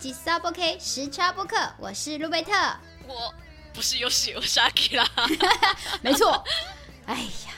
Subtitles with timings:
[0.00, 2.52] 吉萨波 K 时差播客，我是路贝特。
[3.06, 3.34] 我
[3.74, 5.06] 不是有喜我沙基啦，
[6.00, 6.42] 没错。
[7.04, 7.52] 哎呀，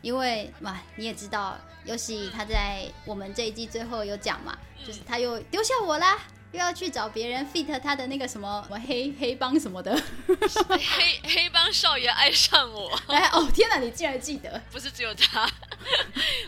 [0.00, 4.56] 因为嘛，你也知道，尤喜他在我们这一季最后有讲嘛，
[4.86, 6.16] 就是他又丢下我啦。
[6.52, 9.94] 又要去找别人 fit 他的那个什么什么黑黑帮什么的，
[10.26, 12.90] 黑黑帮少爷爱上我。
[13.06, 14.60] 哎哦天哪，你竟然记得？
[14.70, 15.48] 不是只有他，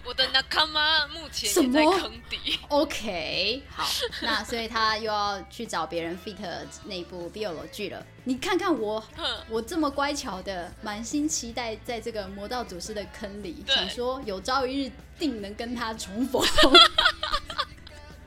[0.05, 2.59] 我的 nakama 目前也在坑底。
[2.69, 3.89] OK，好，
[4.23, 6.37] 那所以他又要去找别人 fit
[6.85, 8.05] 那部 BL 剧了。
[8.25, 9.03] 你看看我，
[9.49, 16.45] 我这么乖巧的，满心期待在这个魔道祖师的坑里，想说有朝一日定能跟他重逢。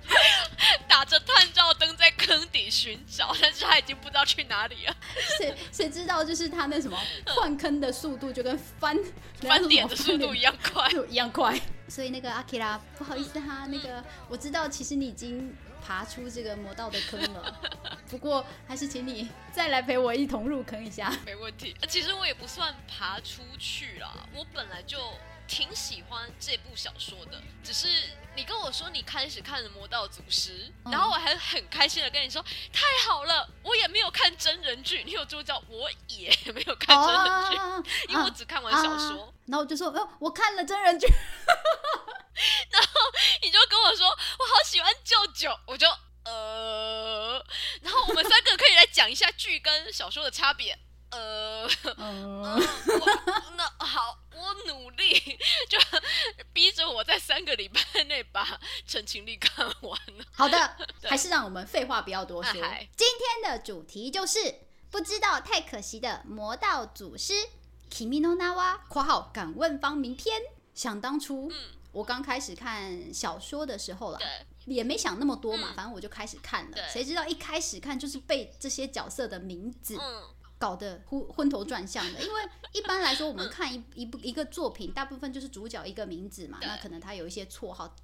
[0.87, 4.95] 打着探照灯在坑底寻找，但是他已经不知道去哪里了。
[5.37, 8.97] 谁谁知道，就是他那什么换坑的速度就跟翻
[9.41, 11.59] 翻脸的速度一样快， 一样快。
[11.87, 17.59] 所以那个阿基拉，不好意思哈，那个我知道，其实你已经爬出这个魔道的坑了，
[18.09, 21.11] 不过还是请你再来陪我一同入坑一下。
[21.25, 24.97] 没问题，其实我也不算爬出去啦，我本来就。
[25.47, 27.87] 挺喜欢这部小说的，只是
[28.35, 32.43] 你跟我说你开始看了《魔道祖师》，然后我还很开心的跟你说
[32.73, 37.57] 太好了，我也没有看真人剧，你有助教我也 没有看真人剧，
[38.11, 39.33] 因为我只看完小说。
[39.45, 41.07] 然后我就说，哦，我看了真人剧，
[42.71, 42.89] 然后
[43.43, 45.87] 你就跟我说我好喜欢舅舅，我就
[46.23, 47.45] 呃，
[47.81, 50.77] 然后我们三个可以来讲一下剧跟小说的差别。
[51.11, 51.69] 呃，
[53.55, 55.13] 那好，我努力，
[55.67, 55.77] 就
[56.53, 58.45] 逼着我在三个礼拜内把
[58.85, 60.25] 《陈情令》看完了。
[60.31, 60.77] 好的，
[61.09, 62.53] 还是让我们废话不要多说。
[62.53, 64.59] 今天的主题就是
[64.91, 67.33] 不知道太可惜的魔道祖师
[67.89, 70.41] ，Kimi Nona（ 括号敢问方明篇。
[70.73, 71.49] 想当初，
[71.93, 74.19] 我刚开始看小说的时候了，
[74.65, 76.89] 也没想那么多嘛，反正我就开始看了。
[76.89, 79.97] 谁知道一开始看就是被这些角色的名字。
[80.65, 87.95] 搞得昏昏头转向的，因为一般来说，我们看一一部一个作品，大部分就是主角一个名字嘛，那可能他有一些绰号，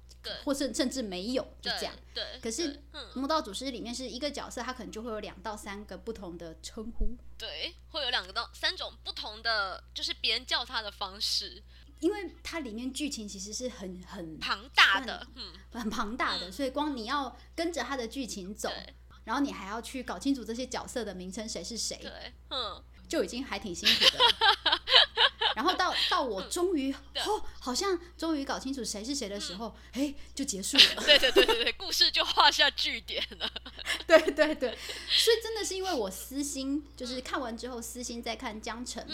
[0.44, 1.92] 或是甚至没有，就这样。
[2.14, 2.24] 对。
[2.40, 2.72] 可是
[3.14, 7.16] 《魔道祖师》里面是一个角色，他可能就会有两到三个不同的称呼。
[7.36, 11.64] 对，会有两个到三种不同的，就是别人叫他的方式。
[11.98, 18.68] 因为它里面剧情其实是很很庞大的，嗯，很庞大的，所以光你要跟着他的剧情走。
[19.24, 24.80] 然后你还要去搞清楚这些角色的名称谁是谁，对，嗯，就已经还挺辛苦的。
[25.54, 31.02] 然后到到我终于哦，好像终于搞清楚谁是谁的时候，哎，就结束了。
[31.04, 33.50] 对对对对对，故事就画下句点了。
[34.06, 34.70] 对对对，
[35.10, 39.06] 所以真的是因为我私心，就是看完之后私心再看江城。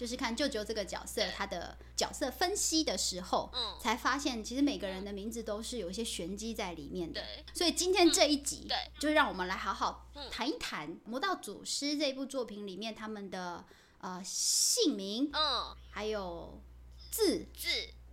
[0.00, 7.20] 就是看舅舅这个角色，他的角色分析的时候，嗯，才发现其实每个人的名字都是有一些玄机在里面的。
[7.20, 13.62] 对，所以今天这一集，对，就让我们来好好谈一谈《魔道祖师》这部作品里面他们的
[13.98, 16.58] 呃姓名，嗯，还有
[17.10, 17.68] 字字，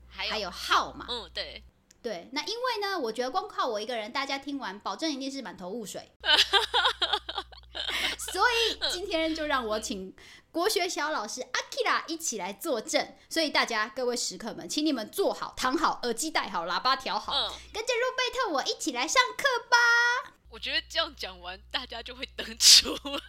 [0.10, 1.64] 还有号码，嗯，对
[2.02, 2.28] 对。
[2.34, 6.12] 那因为呢，我觉得光靠我一个人，大家听完保证一定是满头雾水，
[8.20, 10.14] 所以今天就让我请。
[10.58, 17.32] 国学小老师阿 Kira 一起来作证，所以大家各位食客们，请你们坐好、躺好、耳机戴好、喇叭调好，
[17.72, 20.34] 跟着路贝特我一起来上课吧。
[20.50, 23.22] 我觉得这样讲完，大家就会登出了。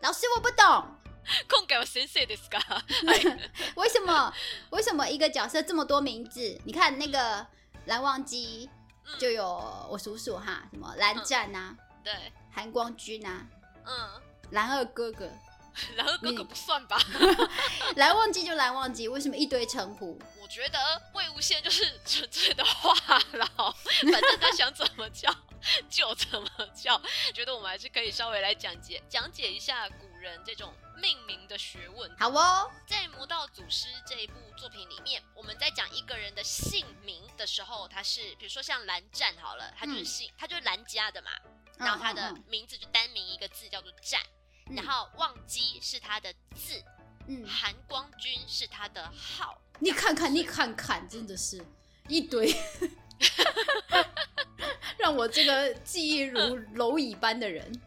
[0.00, 0.98] 老师，我不懂。
[1.48, 2.58] 空给我先生的是噶？
[3.80, 4.34] 为什么？
[4.70, 6.60] 为什么一个角色这么多名字？
[6.64, 7.46] 你看那个
[7.84, 8.68] 蓝忘机。
[9.18, 9.46] 就有
[9.90, 12.12] 我数数哈，什么蓝湛呐，对，
[12.52, 13.46] 韩光君呐，
[13.86, 14.10] 嗯，
[14.50, 15.28] 蓝二哥哥，
[15.96, 16.98] 蓝二哥哥不算吧？
[17.96, 20.18] 蓝忘机就蓝忘机，为什么一堆称呼？
[20.40, 20.78] 我觉得
[21.14, 23.74] 魏无羡就是纯粹的话痨，
[24.12, 25.30] 反正他想怎么叫
[25.90, 27.00] 就怎么叫。
[27.32, 30.74] 觉得我们还是可以稍微来讲解讲解一下古人这种。
[30.96, 32.70] 命名的学问，好哦。
[32.86, 41.32] 在《魔道祖师》这一部作品里面，我们在讲一个人的姓名的时候，他是比如说像蓝湛好了，他就是姓，他就是蓝家的嘛，
[41.78, 44.22] 然后他的名字就单名一个字叫做湛，
[44.70, 46.82] 然后忘机是他的字，
[47.26, 49.60] 嗯，韩光君是他的号。
[49.80, 51.66] 你看看，你看看，真的是
[52.06, 52.54] 一堆，
[54.98, 56.38] 让我这个记忆如
[56.74, 57.80] 蝼蚁般的人。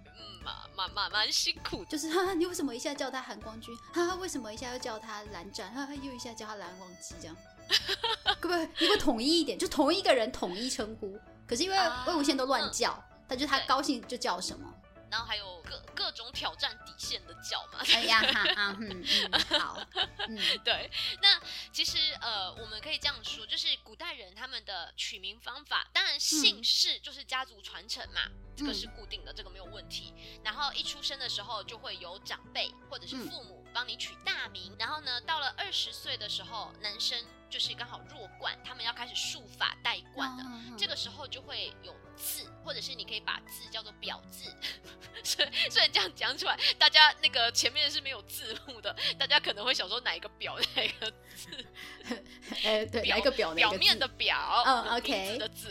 [0.76, 3.76] 蛮蛮蛮辛苦，就是哈，你为什么一下叫他韩光君？
[3.92, 5.74] 哈，为什么一下又叫他蓝湛？
[5.74, 7.16] 哈，又一下叫他蓝忘机？
[7.20, 7.36] 这样，
[8.40, 8.68] 可不可以？
[8.78, 11.20] 你会统一一点，就同一个人统一称呼。
[11.48, 14.72] 可是因为魏无羡都乱叫，他就他高兴就叫什么。
[15.10, 17.80] 然后还有各各种挑战底线的叫嘛。
[17.94, 19.82] 哎呀 哈哈嗯嗯好
[20.28, 20.90] 嗯 对。
[21.22, 21.40] 那
[21.72, 28.22] 其实呃我们可以这样说，就是古代人他们的取名方法，当然姓氏就是家族传承嘛，
[28.56, 30.14] 这个是固定的，这个没有问题。
[30.44, 37.24] 然后一出生的时候就会有长辈或者是父母帮你取大名，然后呢到了二十岁的时候，男生。
[37.50, 40.44] 就是刚好弱冠，他们要开始束发戴冠了，
[40.78, 44.54] 这个时候就会有字，或者是你可以把字叫做表字。
[45.24, 51.66] 虽虽然这样讲出来，大家那个前面是没有字幕的，大家可能会想说哪一个表哪一个字？
[52.64, 53.54] 哎，对，哪一个表？
[53.54, 55.70] 表面的表，嗯，OK 的字，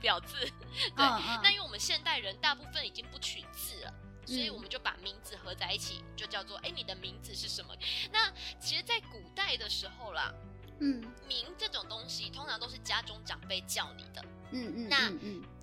[0.00, 0.36] 表字。
[0.38, 1.04] 对，
[1.42, 3.94] 那因为我们现代人大部分已经不取字了，
[4.26, 7.74] 所以我们就把名字合在一起，就叫做哎，你的名字是什么？
[8.12, 8.30] 那
[8.60, 10.32] 其实，在古代的时候啦。
[10.80, 14.24] 嗯，名这种东西通常都是家中长辈叫你的。
[14.50, 15.10] 嗯嗯，那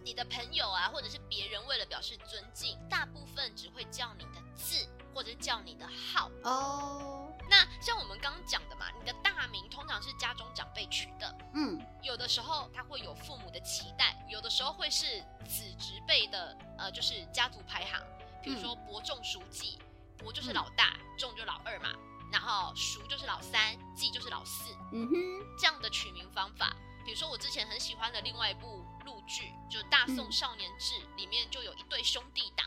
[0.04, 6.30] 你的朋友啊，或者是别人为了表示尊敬，大部分只会叫你的字，或者是叫你的号。
[6.44, 11.33] 哦，那像我们刚刚讲的嘛，你的大名通常是家中长辈取的。
[11.54, 18.01] 嗯，有的时候他会有父母的期待，有的时候会是子侄辈的，呃，就是家族排行。
[18.42, 19.80] 比如说伯仲叔季，
[20.18, 21.94] 伯就是老大，仲就老二嘛。
[22.33, 25.13] 然后叔就是老三，季就是老四，嗯哼，
[25.56, 26.75] 这样的取名方法。
[27.06, 32.65] 比如说我之前很喜欢的另外一部陆剧，就是《大宋少年志》，里面就有一对兄弟档，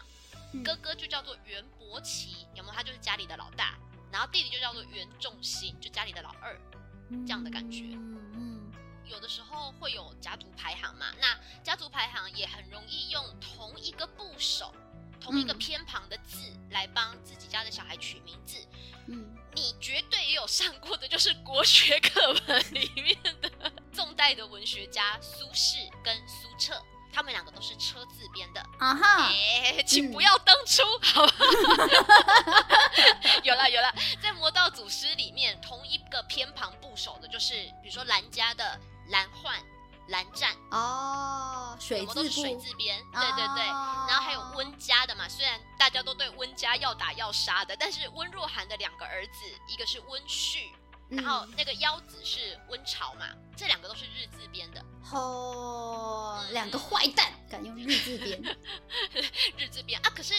[0.62, 2.74] 哥哥就叫做袁伯奇，有没有？
[2.74, 3.74] 他就是家里的老大，
[4.12, 6.56] 然后弟弟就叫做袁仲新，就家里的老二，
[7.10, 7.86] 这样的感觉。
[7.92, 8.72] 嗯嗯，
[9.04, 14.72] 有的时候会有家族排行嘛，那家族排行也很容易用同一个部首。
[15.18, 18.64] 同一个偏旁的字来帮自己家的小孩取名字，
[19.08, 23.50] 嗯，你绝对也有上过的，就是国学课本里面的。
[23.92, 26.78] 宋代的文学家苏轼跟苏辙，
[27.10, 28.60] 他们两个都是车字边的。
[28.78, 29.32] 啊哈，
[29.86, 31.24] 请不要登出，好，
[33.42, 38.78] 有了有了，在魔道祖师里面，同一个偏旁部首的，就是比如说兰家的
[39.08, 39.58] 兰焕。
[40.08, 50.70] 蓝湛哦，水字水字边，对对对，然后还有温家的嘛，虽然大家都对温家要打要杀的，但是温若涵的两个儿子，一个是温煦，
[51.08, 53.26] 然后那个幺子是温巢嘛，
[53.56, 54.84] 这两个都是日字边的。
[55.12, 58.56] 哦，两个坏蛋敢用日字边，
[59.58, 60.10] 日字边啊！
[60.14, 60.34] 可是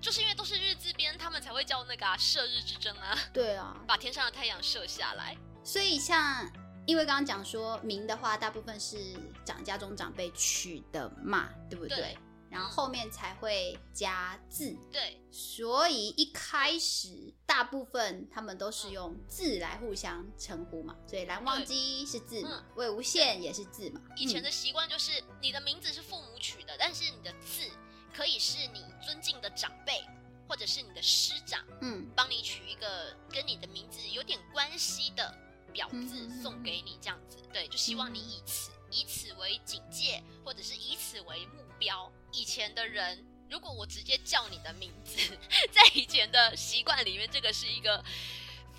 [0.00, 3.18] 就是因为都是日字边，他们才会叫那个啊射日之争啊。
[3.32, 5.34] 对啊，把天上的太阳射下来。
[5.64, 6.46] 所以像。
[6.88, 8.96] 因为刚刚讲说名的话，大部分是
[9.44, 12.16] 长家中长辈取的嘛，对不对？
[12.48, 14.74] 然后后面才会加字。
[14.90, 20.96] 对，所以一开始大部分他们都是用字来互相称呼嘛。
[21.06, 24.00] 所以蓝忘机是字嘛，魏无羡也是字嘛。
[24.16, 27.68] 以前的习惯就是你的名字是父母取的，但是你的字
[28.16, 30.02] 可以是你尊敬的长辈
[30.48, 35.47] 或者是你的师长，嗯，帮你取一个跟你的名字有点关系的。
[35.72, 42.10] 表字送给你，这样子，对，就希望你以此以此为警戒，或者是以此为目标。
[42.32, 45.38] 以前的人，如果我直接叫你的名字，
[45.70, 48.04] 在以前的习惯里面，这个是一个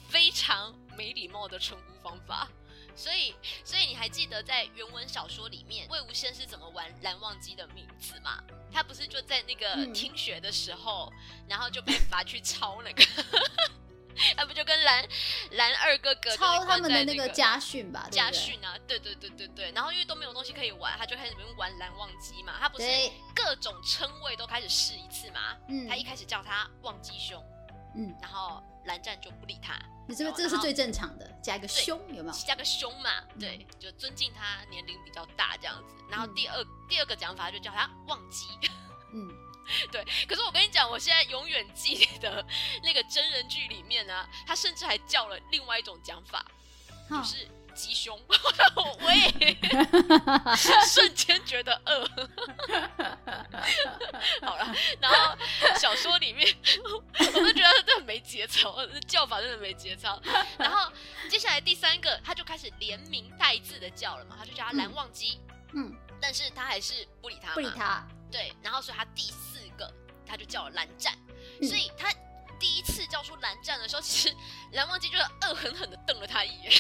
[0.10, 2.50] 非常没礼貌的称呼方法。
[2.96, 3.34] 所以，
[3.64, 8.44] 所以你还记得在原文小说里面，魏无羡是怎么玩蓝忘机的名字吗？
[8.74, 11.10] 他不是就在那个听学的时候，
[11.48, 13.04] 然后就被罚去抄那个。
[14.36, 15.08] 他不就跟蓝
[15.52, 18.08] 蓝二哥哥抄他们的那个家训吧？
[18.12, 19.72] 家训啊，对对对对对。
[19.72, 22.54] 然后因为都没有东西可以玩，他就开始玩蓝忘机嘛。
[22.60, 22.86] 他不是
[23.36, 25.56] 各种称谓都开始试一次嘛？
[25.68, 25.88] 嗯。
[25.88, 27.44] 他一开始叫他忘机兄，
[27.96, 29.80] 嗯，然后蓝湛就不理他。
[30.08, 32.36] 你这个这个是最正常的，加一个兄有没有？
[32.46, 35.96] 加个兄嘛，对，就尊敬他年龄比较大这样子。
[36.10, 38.46] 然后第二第二个讲法就叫他忘机，
[39.14, 39.30] 嗯。
[39.92, 42.46] 对，可是我跟你讲，我现在永远记得
[42.84, 46.46] 那个真人剧里面呢，他甚至还叫了另外一种讲法，
[47.10, 48.20] 就是鸡胸。
[49.02, 49.58] 我也
[50.86, 52.10] 瞬间觉得饿。
[54.42, 55.38] 好了，然后
[55.78, 56.48] 小说里面，
[56.84, 58.76] 我就觉得这没节操，
[59.08, 60.22] 叫法真的没节操。
[60.58, 60.92] 然后
[61.30, 65.40] 接下来第三个，他就开始连名带字的叫了嘛，他就叫他蓝忘机。
[65.74, 68.06] 嗯，但是他还是不理他，不理他。
[68.32, 69.59] 对，然后所以他第四个
[70.30, 71.12] 他就叫了蓝湛，
[71.68, 72.14] 所以他
[72.60, 74.36] 第一次叫出蓝湛的时候，其实
[74.74, 76.72] 蓝忘机就恶狠狠的瞪了他一眼，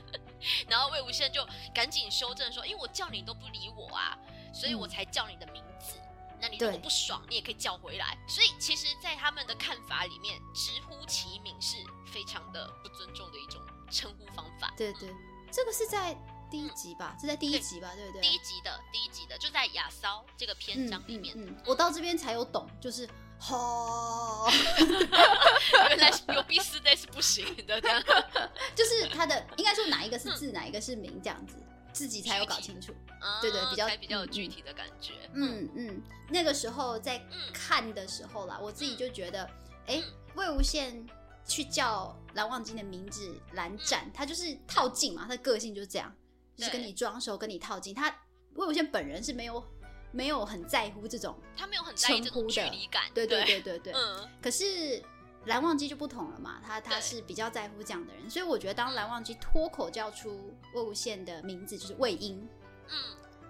[0.66, 4.16] 然后魏无羡就赶紧修正说，因为我叫你都不理我啊，
[4.54, 6.00] 所以我才叫你的名字，
[6.40, 8.16] 那你如果不爽，你也可以叫回来。
[8.26, 11.76] 所以其实，在他们的看法里面，直呼其名是
[12.10, 14.72] 非常的不尊重的一种称呼方法。
[14.76, 15.14] 对对，
[15.52, 16.16] 这个是在。
[16.50, 18.22] 第一集吧，是在第一集吧，对不对？
[18.22, 21.36] 第一集的，第一集的，就在亚骚这个篇章里面。
[21.66, 24.48] 我到这边才有懂，就是吼，
[25.88, 28.02] 原来有 B 四 day 是不行的，这样
[28.74, 31.54] 就是他的应该说哪一个是字，哪一个是名，这样子
[31.92, 32.94] 自己才有搞清楚。
[33.40, 35.12] 对对，比较比较有具体的感觉。
[35.34, 37.20] 嗯嗯，那个时候在
[37.52, 39.48] 看的时候啦，我自己就觉得，
[39.86, 40.02] 哎，
[40.34, 41.06] 魏无羡
[41.46, 46.14] 去叫蓝忘机的名字蓝湛，他就是套近嘛，他的个性就是这样，
[46.58, 47.94] 就是跟你装熟，跟你套近。
[47.94, 48.14] 他
[48.56, 49.64] 魏无羡本人是没有。
[50.10, 53.92] 没有很在乎这种，他没有很在意这种距离感，对对对对对。
[53.92, 54.26] 嗯。
[54.40, 55.02] 可是
[55.44, 62.48] 蓝忘机就不同了嘛，他他是比较在乎这样的人，所以我觉得当蓝忘机脱口叫出魏无羡的名字就是魏婴，
[62.88, 62.96] 嗯，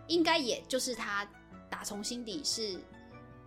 [0.09, 1.25] 应该也就是他
[1.71, 2.81] 打从心底是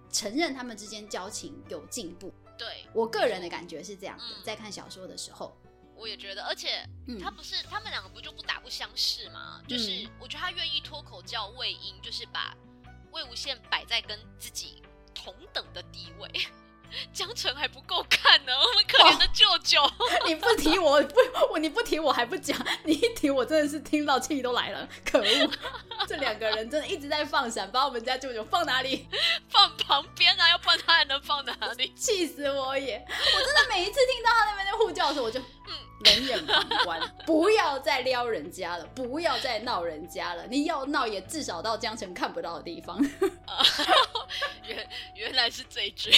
[0.09, 2.33] 承认他们之间交情有进步。
[2.57, 5.53] 对我个人的感觉是这样的，在看小说的时候，
[6.01, 6.83] 我也觉得，而且
[7.21, 9.61] 他不是他们两个不就不打不相识嘛？
[9.67, 12.53] 就是我觉得他愿意脱口叫魏婴，就是把。
[13.13, 14.81] 魏无羡摆在跟自己
[15.13, 16.29] 同等的地位，
[17.11, 18.53] 江城还不够看呢。
[18.57, 19.81] 我们可怜的舅舅，
[20.25, 21.15] 你不提我不
[21.51, 24.87] 我你不提我还不讲，你一提我真的是听到气都来了。
[25.03, 25.51] 可恶，
[26.07, 29.05] 这两个人真的一直在放闪，把我们家舅舅放哪里？
[29.51, 31.93] 放旁边啊，要不然他还能放哪里？
[31.93, 33.05] 气死我也！
[33.09, 35.45] 我真的每一次听到他那边在呼叫的时候，我就嗯。
[36.03, 40.45] 冷眼旁观， 不要再撩人家了，不要再闹人家了。
[40.47, 42.99] 你要闹，也至少到江城看不到的地方。
[44.65, 46.11] 原原来是这一句。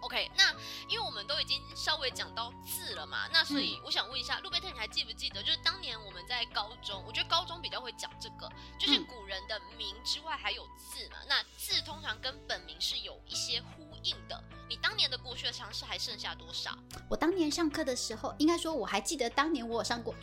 [0.00, 0.54] OK，那
[0.88, 8.48] 因为我们都已经稍微讲到字了嘛，那所以我想问一下，路贝特，你还记不记得，就是当年我们在高中，我觉得高中比较会讲这个，
[8.78, 11.18] 就是古人的名之外还有字嘛。
[11.28, 14.42] 那字通常跟本名是有一些呼应的。
[14.68, 16.76] 你当年的国学常识还剩下多少？
[17.08, 20.14] 我当年上课的时候，应该说我还记得当年我有上过。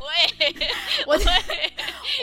[0.00, 0.68] 喂，
[1.06, 1.16] 我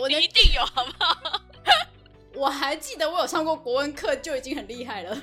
[0.01, 1.41] 我一定有，好不好？
[2.35, 5.21] 我还记得我有上过国文课，就已经很厉害了。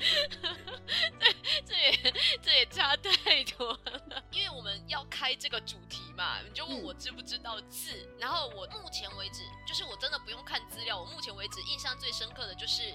[1.18, 1.35] 这
[1.66, 4.23] 这也这也差太多了。
[4.30, 8.07] 因为我们要开这个主题嘛，你就问我知不知道字。
[8.18, 12.95] 然后我目前为止，就是我真的不用看资料，我目前为止印象最深刻的就是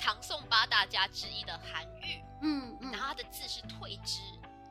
[0.00, 2.22] 唐宋八大家之一的韩愈。
[2.42, 2.90] 嗯嗯。
[2.90, 4.20] 然后他的字是退之，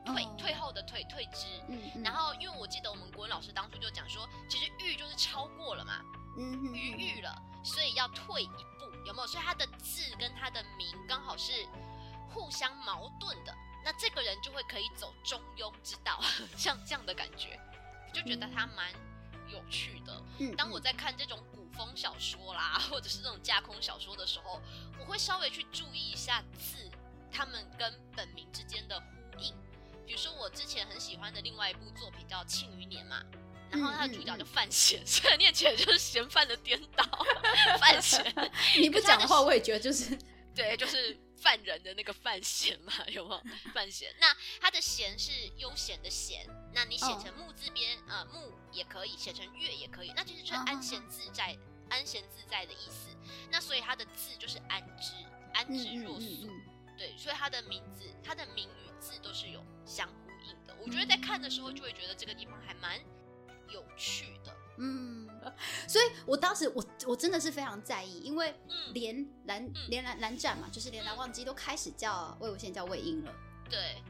[0.04, 1.46] 退退后的退退之。
[1.68, 2.02] 嗯。
[2.02, 6.00] 然后因为我记得我们国文老师当初就讲说，其实愈就是超过了嘛，
[6.36, 8.90] 嗯逾愈了，所以要退一步。
[9.06, 9.26] 有没有？
[9.26, 11.66] 所以他的字跟他的名刚好是
[12.28, 16.20] 互相矛盾的，那这个人就会可以走中庸之道，
[16.54, 17.58] 像这样的感觉，
[18.12, 18.92] 就觉得他蛮
[19.52, 20.22] 有趣的。
[20.56, 24.60] 当我在看这种古风小说啦，或者是这种架空小说的时候，
[24.98, 26.90] 我会稍微去注意一下字，
[27.30, 29.54] 他们跟本名之间的呼应。
[30.06, 33.22] 比如说我之前很喜欢的另外一部作品叫《庆余年》嘛。
[33.70, 37.04] 然后他的主角就范闲， 虽然念起来就是嫌犯的颠倒，
[37.78, 38.20] 范闲。
[38.80, 40.18] 你不讲的话，我也觉得就是，
[40.52, 43.42] 对，就是犯人的那个范闲嘛，有没有？
[43.72, 44.12] 范闲。
[44.18, 50.12] 那他的闲是悠闲的闲，那你写成木字边，呃，木也可以，写成月也可以。
[50.14, 51.56] 那其实就是安闲自在，
[51.88, 53.08] 安闲自在的意思。
[53.50, 55.12] 那所以它的字就是安之，
[55.52, 56.48] 安之若素。
[56.96, 60.76] 对，所以它的名字，它的名与字都是有相呼应的。
[60.84, 63.00] 我觉得在看的时候，就会觉得这个地方还蛮。
[63.72, 65.28] 有趣的，嗯，
[65.86, 68.52] 所以我当时我我真的是非常在意，因为
[68.92, 73.32] 连蓝连蓝蓝湛嘛，就是连蓝忘机都开始叫魏无羡叫魏婴了，
[73.70, 74.02] 对，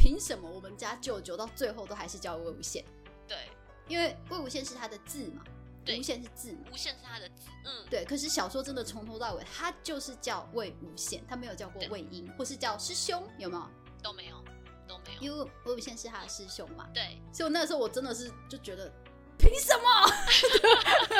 [0.00, 2.82] 凭什么我们家舅舅到最后都还是叫魏无羡？
[3.28, 3.36] 对，
[3.86, 5.44] 因为魏无羡是他的字嘛，
[5.84, 8.02] 无羡是字，无羡是他的字，嗯，对。
[8.06, 13.70] 可是小说真的从头到尾，他就是叫魏无羡，他没有叫过魏婴，或是叫师兄，有没有？
[14.02, 14.42] 都没有。
[14.88, 18.90] 都没有因为魏无羡是他的师兄嘛，对，所以我那个时候我真的是就觉得，
[19.38, 19.84] 凭什么？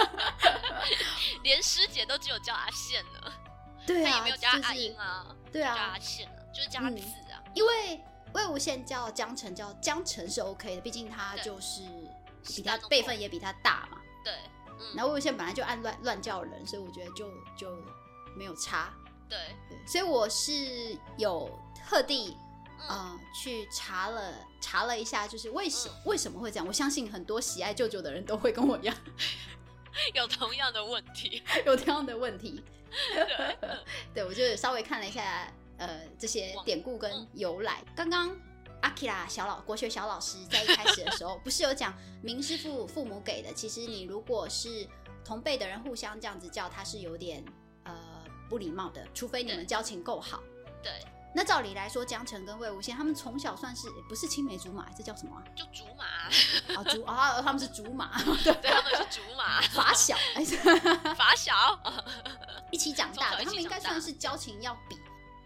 [1.44, 3.32] 连师姐都只有叫阿羡了，
[3.87, 6.96] 对啊，也没有叫阿英啊，对啊，叫阿羡了，就是叫他字
[7.30, 7.44] 啊。
[7.54, 8.00] 因为
[8.34, 11.82] 魏无羡叫江澄，叫江澄是 OK 的，毕竟他就是
[12.56, 14.34] 比他辈分也比他大嘛，对。
[14.94, 17.76] 然后魏无羡本来就爱乱乱叫人，所以我觉得就就
[18.37, 18.92] 没有差，
[19.28, 19.78] 对对。
[19.87, 22.37] 所以我是有特地。
[22.88, 26.66] 啊，去查了查了一下，就是为什为什么会这样？
[26.66, 28.96] 我相信很多喜爱舅舅的人都会跟我一样，
[30.14, 32.64] 有同样的问题， 有同样的问题。
[34.14, 37.82] 对，我就稍微看了一下，呃，这些典故跟由来。
[37.96, 38.37] 刚刚
[38.82, 43.52] 阿 k i a 小老国学小老师在一开始的时候，不是有讲明师傅父母给的？
[43.54, 44.87] 其实你如果是
[45.25, 47.42] 同辈的人互相这样子叫，他是有点
[47.84, 47.99] 呃
[48.49, 50.40] 不礼貌的，除非你们交情够好。
[50.82, 50.92] 对。
[51.32, 55.40] 那照理来说，江澄跟魏无羡他们从小算是不是青梅竹马，这叫什么？
[55.54, 56.04] 就竹马
[56.75, 60.16] 啊，竹啊，他们是竹马， 对，他们是竹马，发小，
[61.16, 61.54] 发小，
[62.72, 64.96] 一起长大的，他们应该算是交情要比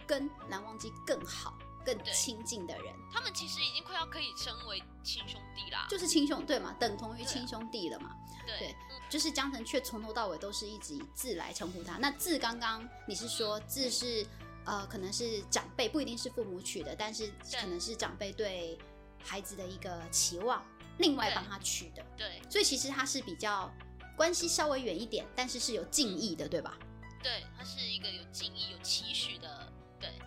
[0.06, 2.94] 跟蓝忘机更好、更亲近的人。
[3.12, 8.14] 他们其实已经快要可以称为亲兄弟啦，就是亲兄对嘛，等同于亲兄弟了嘛。
[8.46, 8.76] 对，
[9.08, 11.96] 就是江澄却从头到尾都是一直以字来称呼他。
[11.96, 14.26] 那字刚刚你是说字是
[14.66, 18.78] 呃，可能是长辈，不一定是父母取的，但是可能是长辈对
[19.22, 20.62] 孩子的一个期望，
[20.98, 22.04] 另外帮他取的。
[22.18, 23.72] 对，所以其实他是比较
[24.14, 26.76] 关系稍微远一点，但是是有敬意的，对吧？
[27.22, 29.72] 对，他是一个有敬意、有期许的。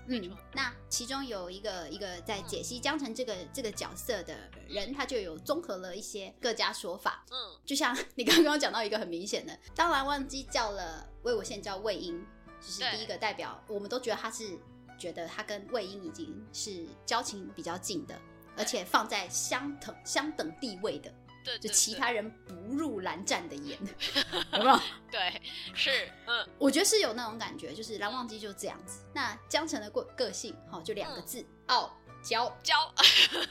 [0.08, 4.36] 对，嗯，那其中有一个一个在解析江澄这个这个角色的
[4.68, 7.26] 人，他就有综合了一些各家说法。
[7.30, 12.26] 嗯，就像你刚刚讲到一个很明显的，当然忘记叫了魏无羡叫魏婴，
[12.62, 14.58] 就是第一个代表，我们都觉得他是
[14.98, 18.20] 觉得他跟魏婴已经是交情比较近的，
[18.56, 21.14] 而且放在相等相等地位的。
[21.60, 23.78] 就其他人不入蓝湛的眼，
[24.54, 24.80] 有没有？
[25.12, 25.42] 对，
[25.74, 29.04] 是，嗯，我觉得是有那种感觉，就是蓝忘机就这样子。
[29.14, 32.94] 那江澄的个个性，哈，就两个字，傲娇，娇，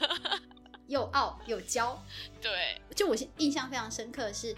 [0.87, 2.01] 又傲又娇。
[2.41, 4.55] 对，就我印象非常深刻是，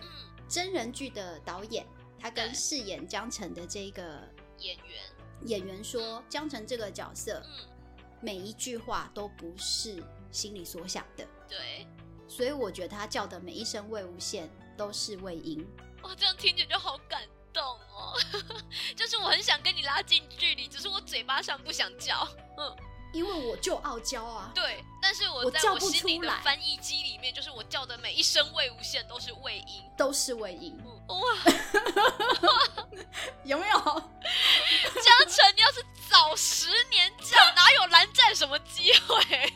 [0.48, 1.86] 真人剧的导演，
[2.20, 4.28] 他跟饰演江澄的这个
[4.58, 5.04] 演员
[5.46, 7.66] 演员说，江澄这个角色，嗯，
[8.22, 11.88] 每一句话都不是心里所想的，对。
[12.30, 15.68] 所以我觉得他叫的每一声魏无羡都是魏婴。
[16.04, 18.14] 哇，这样听起来就好感动哦！
[18.96, 22.26] 就是我很想跟你拉近距离，只是我嘴巴上不想叫。
[22.58, 22.76] 嗯，
[23.12, 24.52] 因为我就傲娇啊。
[24.54, 30.78] 对，但是我在我心里的翻译机里面，就是我叫的每一声魏无羡都是魏婴，都是魏婴。
[31.10, 31.38] 哇，
[33.44, 33.78] 有没有？
[33.78, 39.54] 江澄，你要是早十年讲，哪有蓝湛什么机会？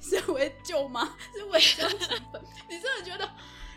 [0.00, 1.16] 是为救吗？
[1.34, 2.42] 是为江成本？
[2.68, 3.28] 你真的觉得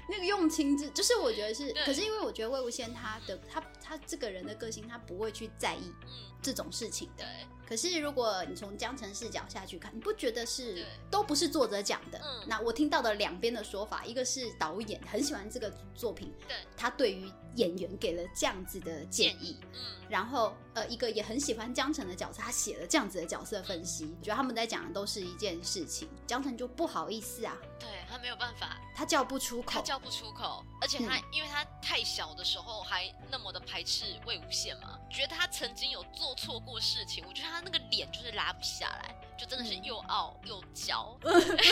[0.10, 5.94] 那个用情之，就是我觉得是，可是因为我觉得魏无羡他的他他这个人的个性，他不会去在意
[6.42, 7.24] 这种事情的。
[7.74, 12.22] 可是如果你从江城视角下去看，你不觉得是都不是作者讲的？
[12.46, 41.18] 那我听到的两边的说法，一个是导演很喜欢这个作品，对，他对于演员给了这样子的建议，嗯，然后呃，一个也很喜欢江城的角色，他写了这样子的角色分析，觉得他们在讲的都是一件事情，江城就不好意思啊，对他没有办法，他叫不出口，他叫不出口，而且他因为他太小的时候还那么的排斥魏无羡嘛，觉得他曾经有做错过事情，我觉得他那个脸就是拉不下来，就真的是又傲又娇，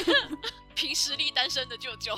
[0.75, 2.15] 凭实力单身的舅舅，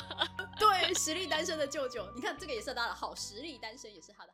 [0.58, 4.32] 对，实力单身的舅舅，你看这个也是他的好，实力单身也是他的。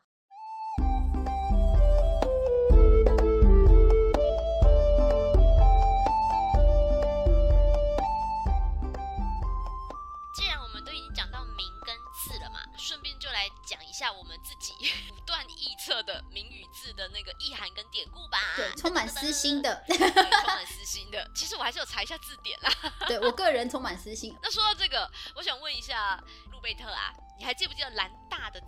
[10.35, 11.95] 既然我们都已经讲到名跟
[12.27, 14.73] 字了嘛，顺便就来讲一下我们自己
[15.15, 21.29] 不断臆测的名与字的那个意涵跟典故吧，对， 充满私心的，充满私心的。
[21.35, 22.71] 其实我还是有查一下字典啦。
[23.07, 24.35] 对我个人充满私心。
[24.41, 28.67] 那说到这个，我想问一下路贝特啊，你还记不记得蓝大的字？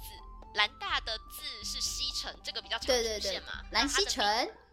[0.54, 3.64] 蓝大的字是西城，这个比较常出现嘛？
[3.72, 4.24] 蓝西城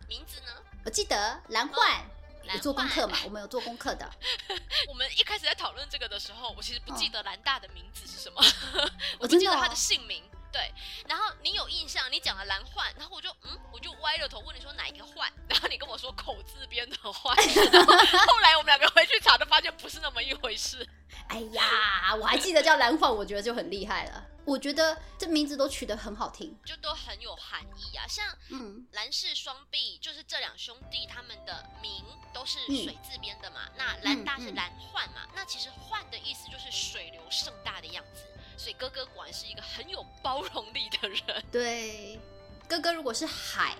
[0.06, 0.52] 名字呢？
[0.84, 2.04] 我记得蓝焕。
[2.52, 3.16] 有做功课嘛？
[3.24, 4.06] 我们有做功课的。
[4.88, 8.42] 我们一开始在讨论这个的时候，我其实不记得兰大的名字是什么，
[9.18, 10.22] 我不记得他的姓名。
[10.52, 10.70] 对，
[11.08, 17.34] 然后你有印象，你讲了蓝焕，然后我就嗯，我就歪了头问你说哪一个焕，然后你跟我说口字边的焕，
[18.28, 20.86] 后来我们两个回去查，都发现不是那么一回事。
[21.34, 24.24] 哎呀，我还记得叫蓝焕，我觉得就很厉害了。
[24.44, 28.06] 我觉得这名字都取得很好听，就都很有含义啊。
[28.06, 33.62] 像嗯，蓝氏双璧，就是这两兄弟他们的名都是水字边的嘛。
[33.76, 38.22] 那蓝大是蓝焕嘛，那其实焕的意思就是水流盛大的样子。
[38.56, 41.20] 所以哥哥果然是一个很有包容力的人。
[41.50, 42.20] 对，
[42.68, 43.74] 哥哥如果是海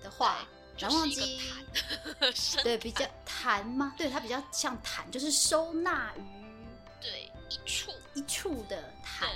[0.00, 0.46] 的话，
[0.78, 1.40] 蓝忘机，
[2.62, 3.94] 对，比较潭吗？
[3.96, 6.39] 对，它比较像潭，就是收纳于
[7.00, 9.28] 对一处一处的潭。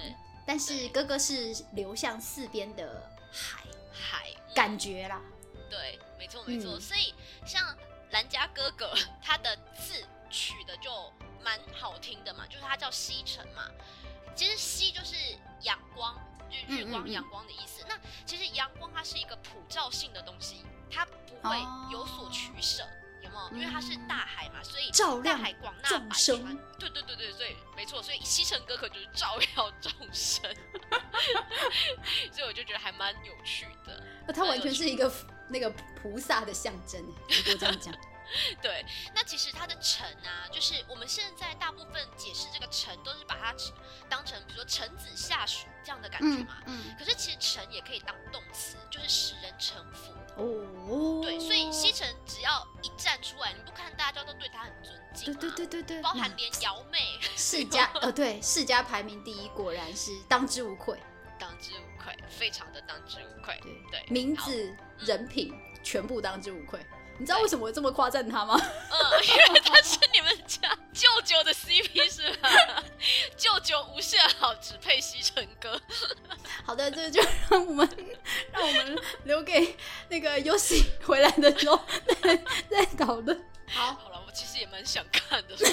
[0.46, 5.20] 但是哥哥是流向四边的海海感觉啦。
[5.70, 6.78] 对，没错没错。
[6.78, 7.14] 所以
[7.46, 7.74] 像
[8.10, 10.90] 蓝家哥哥， 他的字取的就
[11.42, 13.70] 蛮好听的嘛，就是他叫西城嘛。
[14.36, 15.14] 其实西就是
[15.62, 16.14] 阳光，
[16.50, 17.82] 就是日光、阳光的意思。
[17.88, 21.56] 那其实阳光它是一个普照性的东西，它不会
[21.90, 22.88] 有所取舍，有
[23.52, 26.56] 因为它是大海嘛，所以照亮海广纳百川。
[26.78, 30.42] 对对对对，所以没错，所以西城哥可就是照耀众生。
[32.32, 34.02] 所以我就觉得还蛮有趣的。
[34.26, 35.12] 那它完全是一个
[35.48, 35.70] 那个
[36.00, 37.94] 菩萨的象征，如果这样讲。
[38.62, 43.54] 对，那其实它的臣啊，就是我们现在大部分解释这个臣，都是把它
[44.08, 46.56] 当成比如说臣子下属这样的感觉嘛。
[46.64, 46.96] 嗯。
[46.98, 50.14] 可是其实臣也可以当动词，就是使人臣服。
[50.36, 56.98] 哦，对，所以西城只要一站出来，你不看大家都对他很尊敬，对对对对对，包含连瑶妹
[57.36, 60.98] 世家，呃，对世家排名第一，果然是当之无愧，
[61.38, 66.80] 当之无愧，非常的当之无愧，对对，名字、人品全部当之无愧。
[67.18, 68.54] 你知道为什么我这么夸赞他吗？
[68.60, 72.50] 嗯， 因为他是你们家舅舅的 CP 是吧？
[73.36, 75.80] 舅舅无限好，只配西城哥。
[76.64, 77.88] 好的，这就让我们
[78.52, 79.76] 让我们留给
[80.08, 81.80] 那个游戏回来的时候
[82.22, 82.36] 再
[82.68, 83.44] 再讨论。
[83.68, 85.54] 好，好了，我其实也蛮想看的。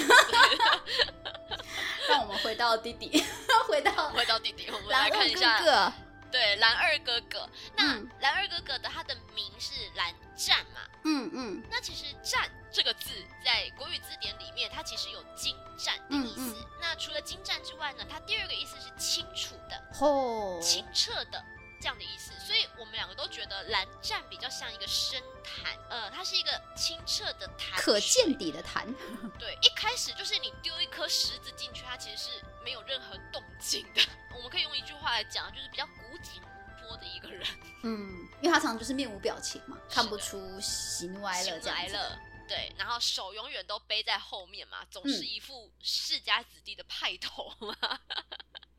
[2.08, 3.24] 让我们回到弟弟，
[3.68, 5.92] 回到回到弟弟，我们来看一下。
[6.32, 7.84] 对，蓝二哥哥，那
[8.20, 10.80] 蓝二哥哥的他的名是蓝湛嘛？
[11.04, 11.62] 嗯嗯。
[11.70, 13.10] 那其实“湛”这个字
[13.44, 16.56] 在国语字典里面，它其实有精湛的意思。
[16.80, 21.44] 那除了精湛之外呢，它第二个意思是清楚的、清澈的
[21.80, 22.32] 这样的意思。
[22.46, 28.86] 所以我们两个都觉得蓝湛比较像一个深潭，呃，它是一个清澈的潭，可见底的潭。
[29.38, 32.30] 对，一开始就是你丢一颗石子进去，它其实是
[32.64, 34.02] 没有任何动静的。
[34.34, 37.46] 我们可以用一句话来讲，就是比较古井无波的一个人。
[37.82, 42.18] 嗯，因为他常常就是面无表情嘛，看不出喜怒哀乐这样子。
[42.48, 47.74] 对，然后手永远都背在后面嘛，总是一副世家子弟的派头嘛。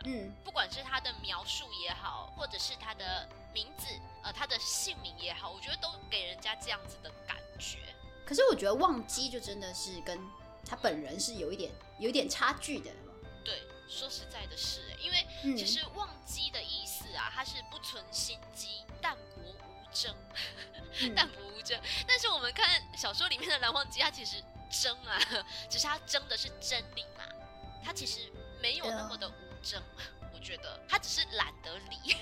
[0.06, 3.88] 嗯， 不管是他的描述也好，或者是他的名字，
[4.22, 7.80] 呃，他的姓名也好，我觉得都给人家这样子的感觉。
[8.26, 10.20] 可是我觉得忘机就真的是跟
[10.66, 12.92] 他本人是有一点有一点差距的。
[13.88, 13.94] 对。
[13.94, 20.16] 说实在的是，因为其实忘机的意思啊，它是不存心机，淡泊无争，
[21.16, 21.80] 淡泊无争。
[22.08, 24.38] 但是我们看小说里面的蓝忘机，他其实
[24.70, 25.20] 争啊，
[25.70, 27.24] 只是他争的是真理嘛，
[27.84, 29.82] 他其实没有那么的无争。
[30.34, 32.16] 我觉得他只是懒得理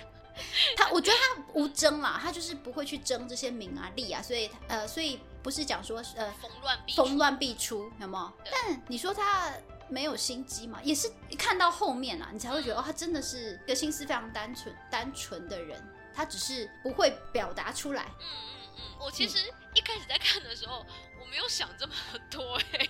[0.75, 8.33] 他，我觉得他无争嘛，他就是不会去争这些名啊利啊，所以呃，所以不是讲说呃逢乱必逢乱必出，有没有？
[8.51, 9.53] 但你说他。
[9.91, 15.83] 没有心机嘛，也是看到后面啊，你才会觉得哦，他真的是一个心思非常单纯、单纯的人，
[16.15, 18.03] 他只是不会表达出来。
[18.19, 19.37] 嗯嗯嗯，我其实
[19.75, 20.85] 一开始在看的时候，
[21.19, 21.93] 我没有想这么
[22.29, 22.87] 多哎。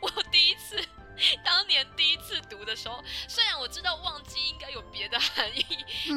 [0.00, 0.78] 我第一次，
[1.42, 5.64] 当年第一次读的时候，虽然我知道忘记应该有别的含义，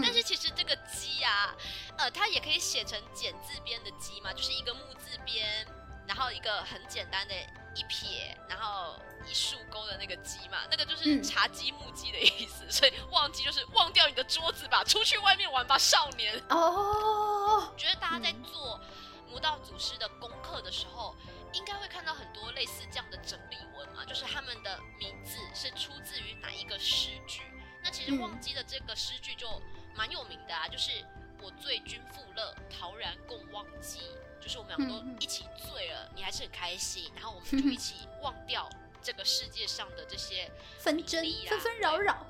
[0.04, 1.56] 但是其实这个“鸡”啊，
[1.98, 5.66] 呃，它也可以写成简字边的“鸡”嘛，就是一个木字边，
[6.08, 7.36] 然后一个很简单的
[7.76, 9.00] 一撇，然后。
[9.30, 16.42] 一竖钩的那个鸡嘛，那个就是茶几木鸡的意思，所以忘记就是忘掉你的桌子吧，出去外面玩吧，少年。
[16.48, 18.80] 哦，觉得大家在做
[19.28, 21.14] 魔道祖师的功课的时候，
[21.52, 27.42] 应该会看到很多类似这样的整理文嘛，就是他们的名字是出自于哪一个诗句。
[27.84, 29.62] 那其实忘机的这个诗句就
[29.94, 31.04] 蛮有名的啊，就是
[31.42, 34.00] 我醉君复乐，陶然共忘机，
[34.42, 38.70] 就是我们两个都一起醉了，你还是很开心，然后我们就一起忘掉。
[39.00, 42.26] 这个世界上的这些纷争、纷纷扰扰，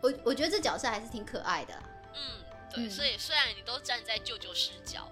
[0.00, 1.74] 我我觉得这角色还是挺可爱的。
[2.14, 2.20] 嗯，
[2.74, 5.08] 对，所以虽然你都站在舅舅视角，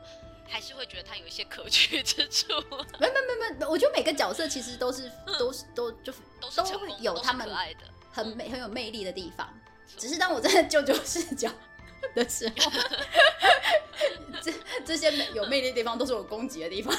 [0.48, 2.52] 还是会觉得他有一些可取之处。
[2.98, 7.48] 没没没没，我觉得每个角色其实都是都是都就都都有他们
[8.10, 9.48] 很美很有魅力的地方。
[9.96, 11.48] 只是当我站在舅舅视角
[12.14, 12.70] 的时候，
[14.42, 14.52] 这
[14.84, 16.94] 这些有魅力的地方都是我攻击的地方。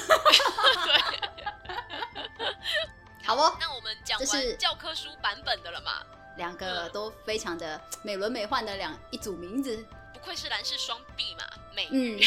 [3.24, 6.04] 好哦，那我们讲完教科书版本的了嘛？
[6.38, 12.24] 两个都非常的美轮美奂的两一组名字，不愧是蓝氏双璧嘛，美女。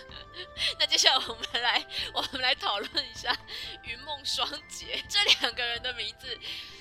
[0.78, 3.34] 那接下来我们来我们来讨论一下
[3.84, 6.26] 云梦双杰这两个人的名字。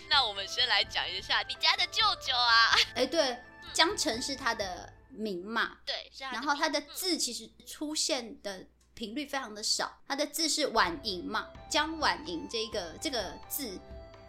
[0.09, 2.75] 那我们先来讲一下你家的舅舅啊。
[2.95, 3.37] 哎，对，
[3.71, 5.77] 江澄是他的名嘛？
[5.85, 8.65] 对，然后他的字其实出现的。
[8.95, 11.49] 频率非常的少，他的字是婉莹嘛？
[11.69, 13.77] 江婉莹这个这个字，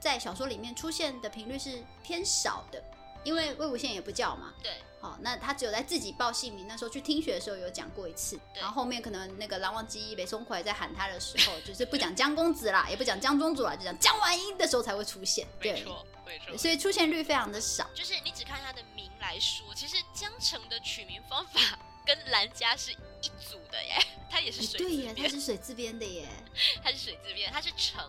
[0.00, 2.82] 在小说里面出现的频率是偏少的，
[3.22, 4.52] 因为魏无羡也不叫嘛。
[4.60, 4.72] 对，
[5.02, 15.46] 哦，那他只有在自己报姓名，那时候去听学的时候有讲过一次，然后后面可能那个蓝忘机北松奎在喊他的时候， 就是不讲江公子啦，也不讲江宗主啦，就讲江婉莹的时候才会出现。
[15.60, 17.88] 没错，没错，所以出现率非常的少。
[17.94, 18.95] 就是你只看他的名
[19.36, 21.60] 来说，其实江城的取名方法。
[22.06, 23.98] 跟兰家是一组的耶，
[24.30, 26.28] 它也是水字边，它是水字边的耶，
[26.80, 28.08] 它是水字边，它是城，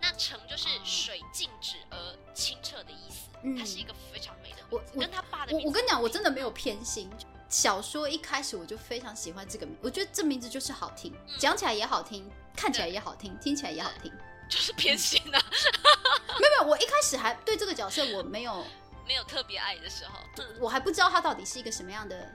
[0.00, 4.64] 那城就是水静止而清澈的意思，它是一个非常美的。
[4.70, 7.10] 我跟他爸的，我我跟你讲，我真的没有偏心。
[7.50, 14.10] 小说一开始我就非常喜欢这个名，我觉得这名字就是好听，讲起来也好听，看起来也好听，听起来也好听，
[14.48, 15.44] 就是偏心啊。
[16.40, 18.64] 没有没有，我一开始还对这个角色我没有
[19.06, 20.18] 没有特别爱的时候，
[20.58, 22.30] 我还不知道他到底是一个什么样的。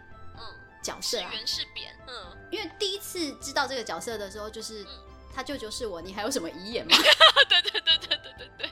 [0.82, 4.86] 角色啊，原是扁，嗯，因为第一次知道这个角色的时候，就是
[5.36, 6.95] 他舅舅是我，你还有什么遗言吗？
[7.49, 8.49] 对对对对对对。
[8.58, 8.69] 对，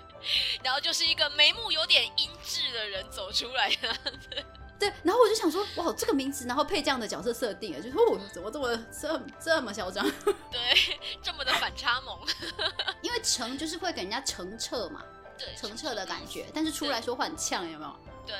[0.63, 3.93] 然后就是一个眉目有点阴鸷的人走出来的，
[4.79, 10.09] 对，然后我就想说，哇，这个名字，然后配这样的角色设定，就说我怎么这么这这么嚣张？
[10.49, 12.17] 对，这么的反差萌，
[13.03, 15.16] 因为澄就是会给人家澄澈嘛，对，
[15.55, 17.99] 澄澈的感觉，但是出来说话很呛，有没有？
[18.25, 18.35] 对。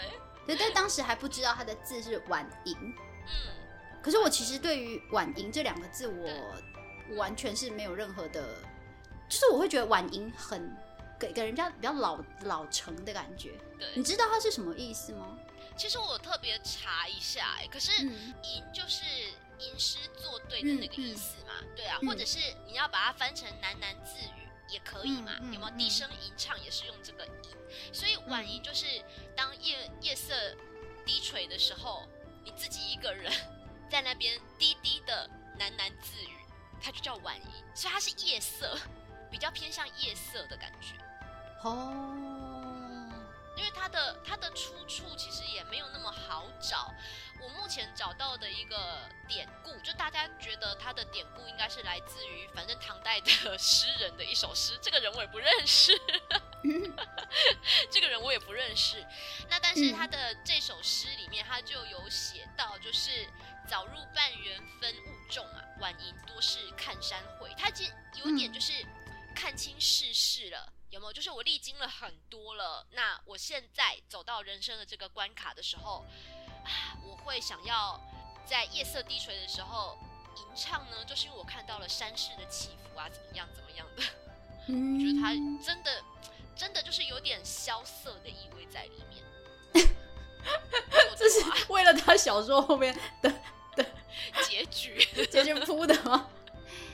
[0.46, 2.74] 对，但当时还不知道他的字是婉莹。
[2.80, 3.54] 嗯，
[4.02, 8.56] 可是我其实对于婉莹这两个字，我完全是没有任何的，
[9.28, 10.74] 就是我会觉得婉莹很
[11.20, 13.60] 给给人家比较老老成的感觉。
[13.78, 15.38] 对，你知道它是什么意思吗？
[15.76, 19.04] 其实我特别查一下，哎，可是吟就是
[19.60, 24.37] 吟诗作对的那个意思嘛，对啊，或者是你要把它翻成喃喃自语。
[24.70, 25.34] 也可以嘛？
[25.52, 27.94] 有没有低声吟唱也是用这个吟？
[27.94, 28.86] 所以晚吟就是
[29.36, 30.34] 当夜夜色
[31.06, 32.08] 低垂的时候，
[32.44, 33.32] 你自己一个人
[33.90, 36.38] 在那边低低的喃喃自语，
[36.82, 37.52] 它就叫晚吟。
[37.76, 38.78] 所以它是夜色，
[39.32, 40.94] 比较偏向夜色的感觉。
[41.64, 42.47] 哦，
[43.58, 46.93] 因为它的它的出处其实也没有那么好找。
[47.39, 54.76] 我目前找到的一个典故，就大家觉得他的典故应该是来自于，反正唐代的诗人的一首诗。
[54.82, 55.96] 这个人我也不认识，
[57.91, 59.06] 这个人我也不认识。
[59.50, 63.28] 那但是他的这首诗里面，他就有写到，就是
[63.67, 67.54] 早入半园分雾重啊，晚吟多是看山回。
[67.56, 68.74] 他已有点就是
[69.36, 71.13] 看清世事了，有没有？
[71.13, 76.06] 就是我历经了很多了，那我现在走到人生的这个关卡的时候。
[77.02, 77.97] 我会想要
[78.45, 79.97] 在夜色低垂的时候
[80.36, 84.04] 吟唱呢，就是因为我看到了山势的起伏啊，怎么样怎么样的。
[84.67, 85.32] 我觉得他
[85.65, 86.04] 真的
[86.58, 89.88] 真的就是有点萧瑟的意味在里面。
[91.15, 93.30] 这是为了他小说后面的
[93.78, 93.86] 的
[94.43, 96.30] 结局结局铺的吗？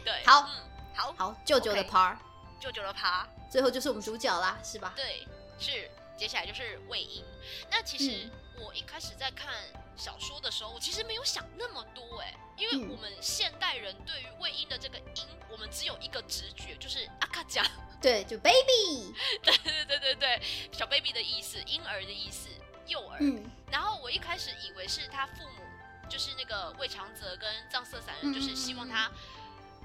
[0.06, 0.48] 对，好，
[0.94, 2.16] 好，好，舅舅的趴，
[2.60, 4.94] 舅舅的趴，最后就是我们主角啦，是吧？
[4.96, 5.28] 对，
[5.60, 5.88] 是，
[6.18, 7.24] 接下来就是魏婴。
[7.70, 8.28] 那其实。
[8.56, 9.52] 我一开始在看
[9.98, 17.66] 小说的时候，我其实没有想那么多哎，因为我们现代人对于魏婴的这个“婴”，我们只有一个直觉，就是阿卡讲，
[18.00, 19.12] 对，就 baby，
[19.42, 22.48] 对对对对对，小 baby 的意思，婴儿的意思，
[22.86, 23.18] 幼儿。
[23.22, 23.44] 嗯。
[23.72, 25.64] 然后我一开始以为是他父母，
[26.08, 29.12] 就是那个魏长泽跟藏色散人，就是希望他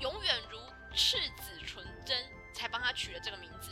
[0.01, 0.59] 永远如
[0.95, 2.17] 赤子纯真，
[2.53, 3.71] 才帮他取了这个名字。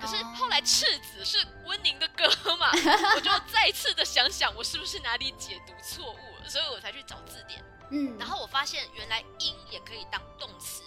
[0.00, 2.24] 可是后来赤子是温宁的歌
[2.56, 2.70] 嘛，
[3.16, 7.60] 我就再次的想想，我是不是哪里解读错误了，所以我才去找字典。
[7.90, 10.82] 嗯，然后我发现原来“音”也可以当动词。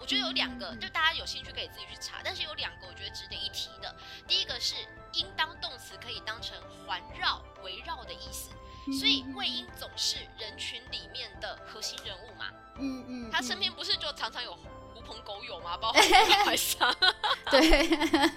[0.00, 2.22] 我觉得有两个，就大家有兴趣可以自己去查。
[2.24, 3.94] 但是有两个我觉得值得一提的，
[4.26, 4.76] 第一个是
[5.12, 8.48] “音”当动词可以当成环绕、围绕的意思，
[8.98, 12.46] 所以魏婴总是人群里面的核心人物嘛。
[12.78, 14.56] 嗯嗯，他身边不是就常常有。
[15.04, 15.76] 朋狗友吗？
[15.76, 16.00] 包括
[16.44, 16.94] 海上，
[17.50, 17.88] 对，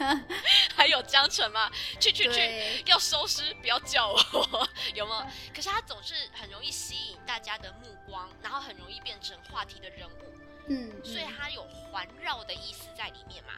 [0.75, 1.71] 还有江城吗？
[1.99, 5.25] 去去去，要收尸，不要叫我，有吗？
[5.56, 10.36] 可是他总是很容易吸引大家的目光，然后很容易变成话题的人物，
[10.67, 13.53] 嗯，所以他有环绕的意思在里面嘛。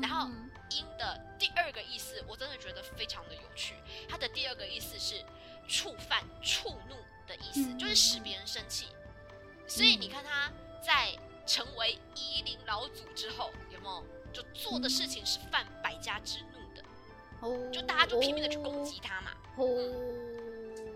[0.00, 0.30] 然后
[0.70, 3.74] “音”的第二个意思，我真的觉得非常的有趣。
[4.08, 5.22] 它的第二个意思是
[5.68, 8.86] 触犯、触怒的意思，就是使别人生气。
[9.66, 11.12] 所以你看他在。
[11.46, 16.82] 成为夷陵老祖之后，有没有就做的事情是犯百家之怒的？
[17.40, 19.30] 哦，就大家就拼命的去攻击他嘛。
[19.56, 19.66] 哦，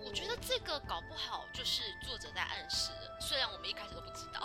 [0.05, 4.41] 我觉得这个搞不好就是作者在暗示，虽然我们一开始都不知道。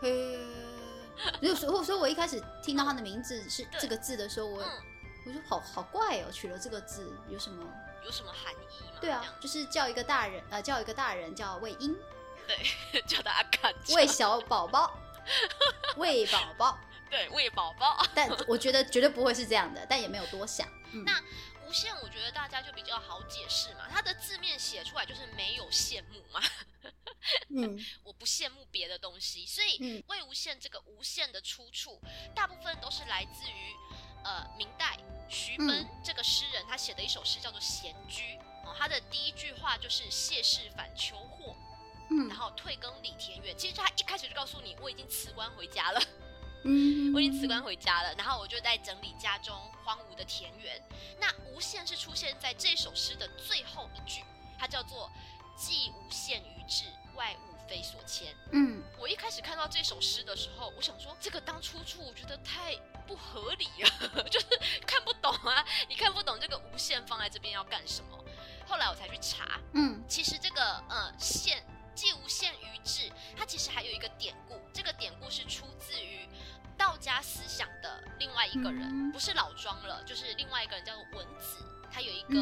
[0.00, 0.38] 嘿，
[1.54, 4.64] 所以所以，我一开始听到他的名字是这个字的时候，我
[5.24, 7.64] 我就好好怪哦，取了这个字有什么
[8.04, 8.98] 有什么含义吗？
[9.00, 11.96] 对啊，就是叫一个大人呃，叫一个大人叫魏婴，
[12.48, 14.92] 对， 叫他阿卡魏小宝宝。
[15.96, 16.78] 喂宝宝，
[17.10, 18.04] 对，喂宝宝。
[18.14, 20.68] 但我觉得绝对不会是这样的，但也没有多想。
[21.04, 21.22] 那
[21.66, 23.88] 无限，我觉得大家就比较好解释嘛。
[23.90, 26.42] 它的字面写出来就是没有羡慕嘛。
[27.48, 32.00] 嗯， 我不羡慕别的东西，所以魏无羡这个无限的出处，
[32.34, 33.76] 大部分都是来自于
[34.24, 38.22] 呃明代徐奔这个诗人，他写的一首诗叫做《闲居》
[38.64, 38.74] 哦。
[38.76, 41.56] 他的第一句话就是谢氏反求祸。
[42.28, 46.00] 然后退耕李田园，其实他一开始就告诉你，我已经辞官回家了，
[46.64, 48.14] 嗯， 我已经辞官回家了。
[48.14, 50.80] 然后我就在整理家中荒芜的田园。
[51.18, 54.24] 那无限是出现在这首诗的最后一句，
[54.58, 55.10] 它叫做
[55.56, 58.34] “既无限于志，外物非所牵”。
[58.52, 62.74] 嗯，我一开始看到这首诗的时候，我想说这个当出处，我觉得太
[63.06, 64.46] 不合理了， 就是
[64.86, 65.64] 看不懂啊。
[65.88, 68.18] 你看不懂这个无限放在这边要干什么？
[68.66, 71.62] 后来我才去查，嗯，其实这个呃“限”。
[71.94, 76.26] 既无限于智，它其实还有一个典故，这个典故是出自于
[76.76, 81.58] 道家思想的另外一个人，不是老庄了，就是另外一个人叫做文子，
[81.92, 82.38] 他有一个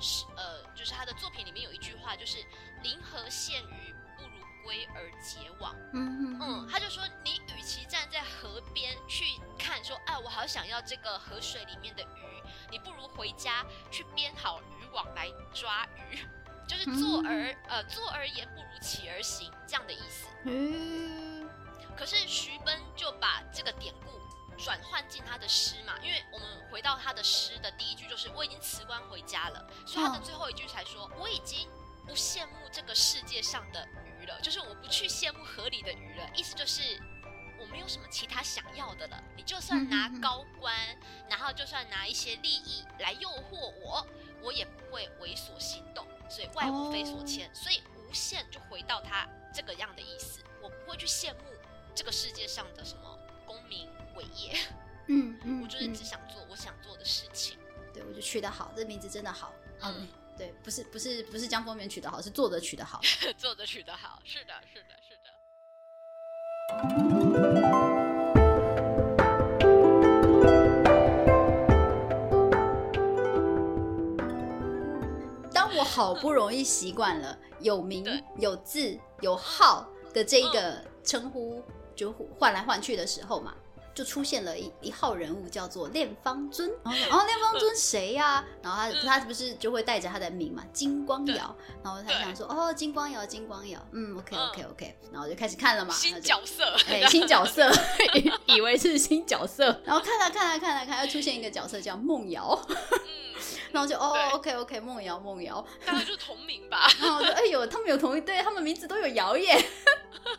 [0.00, 2.38] 是呃，就是他的作品里面有一句话，就是
[2.82, 5.74] 临河羡鱼，不如归而结网。
[5.92, 9.24] 嗯嗯，他就说，你与其站在河边去
[9.58, 16.18] 看，说，哎，我好想要这个河水里面的鱼，你不如回家去编好渔网来抓鱼。
[16.66, 20.26] 就是坐而呃坐而言不如起而行这样的意思。
[20.44, 21.48] 嗯，
[21.96, 24.10] 可是徐奔就把这个典故
[24.62, 31.68] 转换进他的诗嘛，因为我们回到他的诗的第一句就是我已经辞官回家了，所以他的最后一句才说我已经
[32.06, 33.86] 不羡慕这个世界上的
[34.20, 37.00] 鱼了，就是我不去羡慕河里的鱼了，意思就是
[37.58, 39.22] 我没有什么其他想要的了。
[39.36, 40.74] 你就算拿高官，
[41.28, 44.06] 然后就算拿一些利益来诱惑我，
[44.42, 46.06] 我也不会为所心动。
[46.28, 50.40] 所以外物非所牵，所以无限就回到他这个样的意思。
[50.62, 51.40] 我不会去羡慕
[51.94, 54.58] 这个世界上的什么功名伟业，
[55.08, 57.58] 嗯嗯，我就是只想做我想做的事情。
[57.92, 59.52] 对，我就取得好，这名字真的好。
[59.82, 63.00] 嗯，对，不是不是不是江丰源取得好，是作者取得好。
[63.38, 65.14] 作者取得好，是的，是的，是
[67.88, 67.93] 的。
[75.94, 78.04] 好不容易习惯了 有名
[78.36, 81.62] 有字有号的这一个称呼，
[81.94, 83.54] 就换来换去的时候嘛，
[83.94, 86.70] 就出现了一一号人物叫做练方尊。
[86.84, 88.44] 然后练方尊谁呀？
[88.62, 91.54] 然后他他不是就会带着他的名嘛，金光瑶。
[91.82, 94.98] 然后他想说哦，金光瑶，金光瑶，嗯，OK OK OK。
[95.12, 97.70] 然后就开始看了嘛，新角色，哎，新角色，
[98.46, 99.80] 以为是新角色。
[99.84, 102.60] 然后看了看了看了看，又出现一个角色叫梦瑶。
[103.72, 106.88] 然后就哦，OK OK，梦瑶梦瑶，大概就是同名吧。
[107.02, 109.64] 然后我就哎呦，他们有同一对，他们名字都有瑶耶。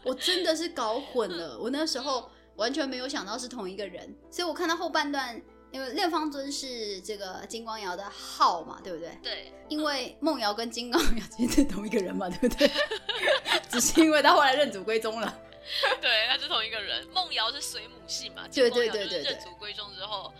[0.04, 4.14] 我真的是搞混了，我那时候完全没有想到是同一个人。
[4.32, 5.42] 所以我看到后半段，
[5.72, 9.18] 因为练方尊是这个金光瑶的号嘛，对不对？
[9.22, 9.54] 对。
[9.68, 12.70] 因为梦瑶跟金光瑶其实是同一个人嘛，对不对？
[13.70, 15.40] 只是因为他后来认祖归宗了。
[16.00, 17.08] 对，他是同一个人。
[17.14, 18.48] 梦瑶是随母姓嘛？
[18.54, 19.32] 对对对对对。
[19.32, 20.32] 认祖归宗之后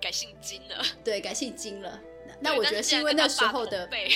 [0.00, 0.84] 改姓金了。
[1.02, 1.98] 对，改姓金了。
[2.40, 4.12] 那我觉得是因为那时候的， 对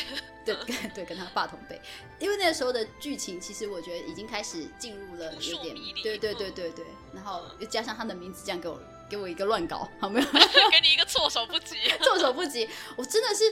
[0.94, 1.80] 对，跟他爸同辈，
[2.20, 10.26] 因为那个时候的剧情，其实我觉得已经开始进入了有点，对对对对对，然后又加上他的名字，这样给我给我一个乱搞，好没有？
[10.70, 13.44] 给你一个措手不及， 措手不及，我真的是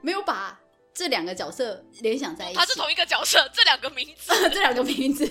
[0.00, 0.58] 没有把
[0.92, 5.30] 这两个角色联想在一起，他是同一个角色，这两个名字， 这两个名字。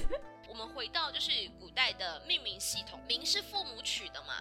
[0.54, 4.36] 我们回到就是古代的命名系统，名是父母取的嘛。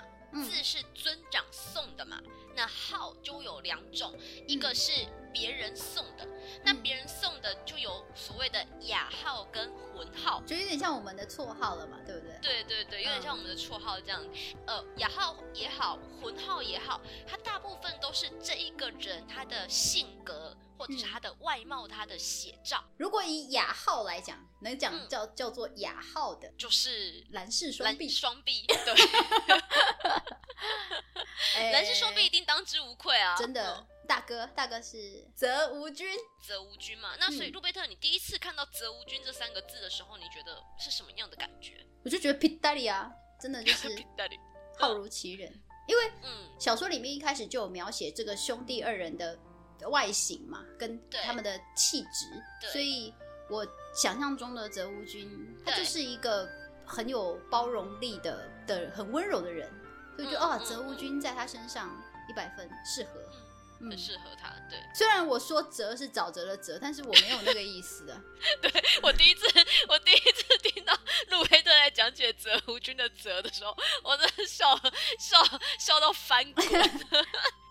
[0.45, 2.19] 字是尊长送的嘛？
[2.55, 4.15] 那号就有两种，
[4.47, 4.91] 一个是
[5.33, 6.27] 别人送的，
[6.65, 12.39] 那别人送的就有所谓的雅号跟浑号，就有点像我们的绰号了嘛，对不对？
[12.41, 14.23] 对对对，有点像我们的绰号这样。
[14.67, 22.83] 呃，雅号也好，浑号也好，它大部分都是这一个人他的性格或者是他的外貌他的写照。
[22.99, 28.95] 如果以雅号来讲，能讲叫叫做雅号的，就是 蓝氏双臂，双臂，对。
[31.71, 33.37] 人是双臂，一定当之无愧啊！
[33.37, 37.15] 真的，大哥，大哥是泽无君，泽无君嘛。
[37.19, 41.87] 那所以，路贝特，你第一次看到“泽无君”这三个字的时候，你觉得是什么样的感觉？
[42.05, 44.05] 我就觉得皮达里啊，真的就是
[44.79, 45.63] 浩如其人。
[45.89, 49.39] 因为，嗯，小说里面一开始就有描写这个兄弟二人的
[49.89, 53.13] 外形嘛，跟他们的气质，所以
[53.49, 55.31] 我想象中的泽芜君，
[55.65, 56.49] 他就是一个
[56.85, 59.71] 很有包容力的的很温柔的人。
[60.19, 61.91] 就觉得哦，泽芜君在他身上
[62.29, 63.22] 一百分适合，
[63.91, 64.51] 很适合他。
[64.71, 68.21] 对，虽然我说泽是沼泽的泽，但是我没有那个意思的。
[68.63, 68.71] 对
[69.03, 69.47] 我第一次，
[69.89, 70.97] 我第一次听到
[71.29, 74.77] 路飞特在讲解泽无君的泽的时候， 我真的笑
[75.19, 76.67] 笑笑到翻滚。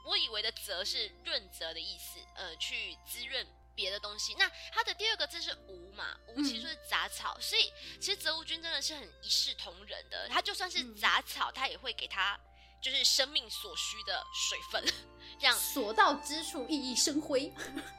[0.05, 3.45] 我以为的泽是润泽的意思，呃，去滋润。
[3.73, 6.13] 别的东西，那它的第二个字是无嘛？
[6.27, 10.27] 无其实是杂草，所以其实泽无君真的是很一视同仁的。
[10.29, 12.37] 他就算是杂草，他也会给他
[12.81, 14.83] 就是生命所需的水分，
[15.39, 17.53] 这样所到之处熠熠生辉。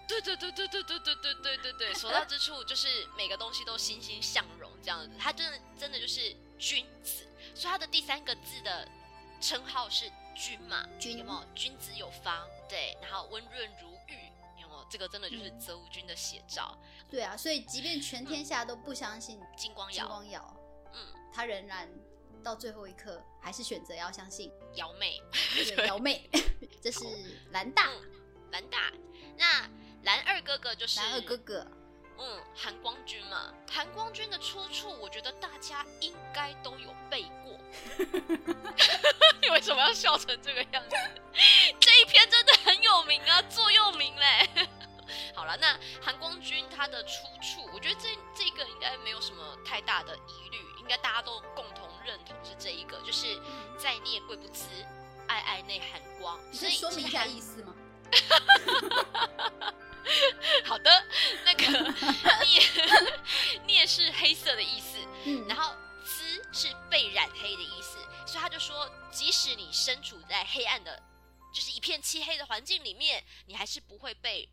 [0.09, 5.16] 对对对对对对对对对对对，所到之处就是每个东西都欣欣向荣这样子。
[5.18, 8.89] 他真的真的就是君子，所以他的第三个字的
[9.41, 10.87] 称号是君嘛？
[10.99, 11.45] 君有没有？
[11.55, 14.18] 君子有方，对，然后温润如玉。
[14.61, 16.78] 有没有这个真的就是泽无君的写照。
[17.11, 20.57] 对啊，所以即便全天下都不相信金光瑶，金光瑶，
[20.95, 21.89] 嗯，他仍然
[22.43, 25.22] 到最后一刻还是选择要相信瑶妹，
[25.86, 26.28] 瑶妹，
[26.82, 27.01] 这是
[27.51, 27.90] 蓝大，
[28.51, 28.93] 蓝大。
[29.36, 29.68] 那
[30.03, 31.66] 蓝二哥哥就是蓝二哥哥，
[32.18, 37.59] 嗯，韩光君嘛，韩光君的出处，我觉得大家应该都有背过。
[39.40, 40.97] 你 为什么要笑成这个样子？
[41.80, 44.68] 这一篇真的很有名啊，座右铭嘞。
[45.34, 53.40] 好了，那韩光君他的出处，我觉得这这个应该没有什么太大的疑虑，应该大家都共同认同是这一个，就是
[53.78, 54.64] 在聂贵不知，
[55.26, 56.38] 爱爱内含光。
[56.53, 57.74] 所以说明一下意思吗？
[60.66, 61.07] 好的，
[61.47, 61.64] 那个
[62.45, 62.61] 聂
[63.66, 65.74] 聂是黑色的意思，嗯，然后
[66.05, 71.03] 滋是被染黑的意思，所以他就说，即使你身处在黑暗的，
[71.55, 74.47] 就是一片漆黑的环境里面，你还是不会被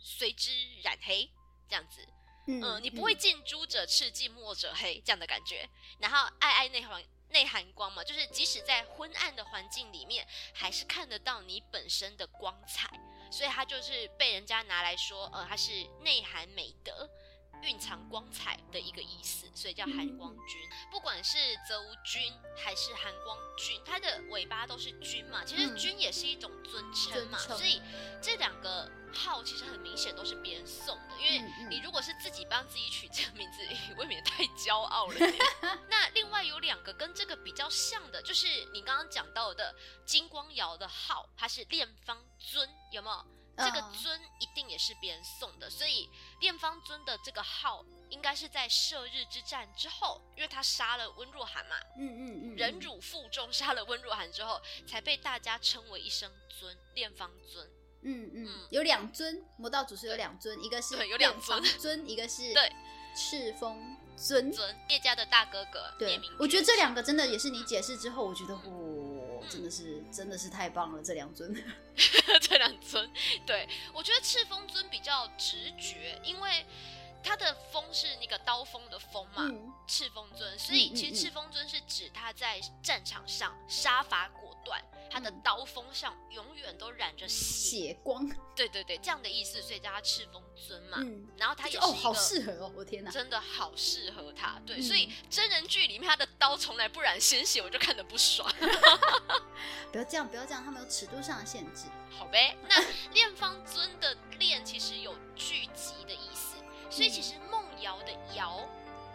[0.00, 0.50] 随之
[0.82, 1.30] 染黑，
[1.68, 2.04] 这样子，
[2.48, 5.68] 嗯，你不会近朱者赤，近墨者黑这样的感觉。
[5.98, 12.88] 然后爱爱内环内含光嘛，就是即使在昏暗的环境里面，还是看得到你本身的光彩。
[13.30, 15.70] 所以它就是被人家拿来说，呃，它是
[16.00, 17.06] 内涵美德、
[17.62, 20.60] 蕴藏光彩的一个意思，所以叫寒光君。
[20.90, 27.38] 不管是泽无君还是寒光君，它的尾巴都是君嘛，其实君也是一种尊称嘛。
[27.38, 27.80] 所以
[28.22, 33.58] 这两个号其实很明显都是别人送的，因为你如果是自己帮自己取这个名字，
[33.96, 35.14] 未免太骄傲了。
[35.88, 39.74] 那另外有两个跟这个比较像的，就是你刚刚讲到的
[40.06, 42.68] 金光瑶的号，它是炼方尊。
[42.90, 43.26] 有没有
[43.58, 46.08] 这个尊一定也是别人送的，所以
[46.40, 57.68] 炼方尊的这个号应该是在射日之战之后，因为他杀了温若寒嘛，嗯嗯嗯，忍辱负重杀了温若寒之后，才被大家称为一声尊炼方尊。
[58.02, 62.72] 嗯嗯，有两尊魔道祖师有两尊，一个是有两尊尊， 一个是对。
[63.16, 64.52] 赤峰尊。
[64.52, 65.92] 尊叶家的大哥哥。
[65.98, 68.54] 对，我觉得这两个真的也是你解释之后，我觉得
[69.40, 69.46] 哦。
[69.48, 71.02] 真的是，真的是太棒了！
[71.02, 71.54] 这两尊，
[72.40, 73.10] 这两尊，
[73.46, 76.66] 对我觉得赤峰尊比较直觉，因为
[77.22, 79.44] 他的峰是那个刀锋的锋嘛，
[79.86, 84.82] 赤峰尊，所以其实赤峰尊是指他在战场上杀伐果断。
[85.10, 90.98] 他的刀锋上永远都染着血光，对对对，这样的意思，所以叫他赤峰尊嘛。
[91.00, 94.60] 嗯，然后他也是哦，好适合哦，我天哪，真的好适合他。
[94.66, 98.52] 对，所以真人剧里面他的刀从来不染鲜血，我就看得不爽。
[99.90, 101.84] 不要这样，不要这样，他们有尺度上的限制。
[102.10, 102.76] 好呗，那
[103.14, 106.56] 炼方尊的炼其实有聚集的意思，
[106.90, 108.68] 所以其实梦瑶的瑶。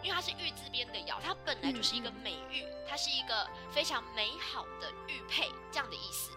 [0.04, 6.30] 因为它是玉字边的瑶，它本来就是一个美玉，它是一个非常美好的玉佩这样的意思。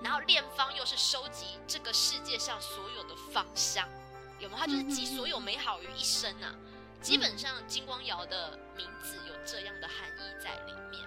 [0.00, 3.86] 然后炼方又是收集这个世界上所有的芳香，
[4.38, 4.58] 有没有？
[4.58, 6.54] 它就是集所有美好于一身啊。
[7.02, 11.06] 基本上金光瑶的名字有这样的含义在里面。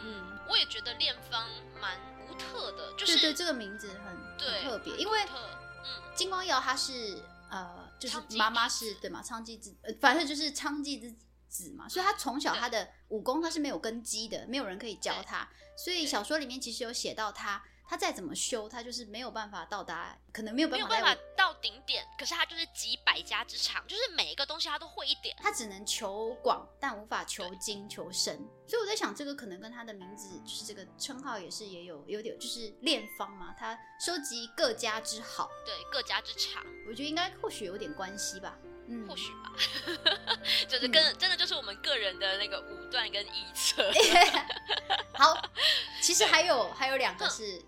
[0.00, 1.44] 嗯，我也觉得炼方
[1.80, 1.98] 蛮
[2.28, 11.12] 独特的，就是对这个名字很特别，因为嗯，金光瑶它是呃，就是妈妈是对嘛，娼妓之，呃，反正就是娼妓之。
[11.48, 17.62] 子嘛，所以他从小他的武功他是没有根基的，没有人可以教他，所以小说里面其实有写到他。
[17.90, 22.06] 他再怎么修，他就是没有办法到达，可能没有办法没有办法到顶点。
[22.18, 25.34] 可是他就是集百家之长，就是每一个东西他都会一点。
[25.40, 28.46] 他只能求广，但无法求精求深。
[28.66, 38.58] 所以我在想，这个可能跟他的名字，就是这个称号也是也有有点，就是练方嘛，他收集各家之好，对各家之长，我觉得应该或许有点关系吧。
[38.90, 39.52] 嗯，或许吧，
[40.68, 41.27] 就是跟真
[42.28, 43.90] 的那个武断跟臆测。
[45.14, 45.36] 好，
[46.00, 47.60] 其实还有还有两个是。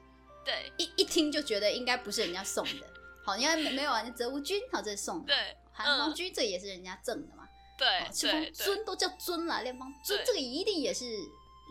[0.42, 2.86] 对，一一听就觉得应该不是人家送的，
[3.26, 4.02] 好，应该没有啊。
[4.10, 5.26] 泽无君，好，这是送的。
[5.26, 7.46] 对，韩方君这也是人家赠的嘛。
[7.76, 11.04] 对，赤峰尊都叫尊了，练方尊这个一定也是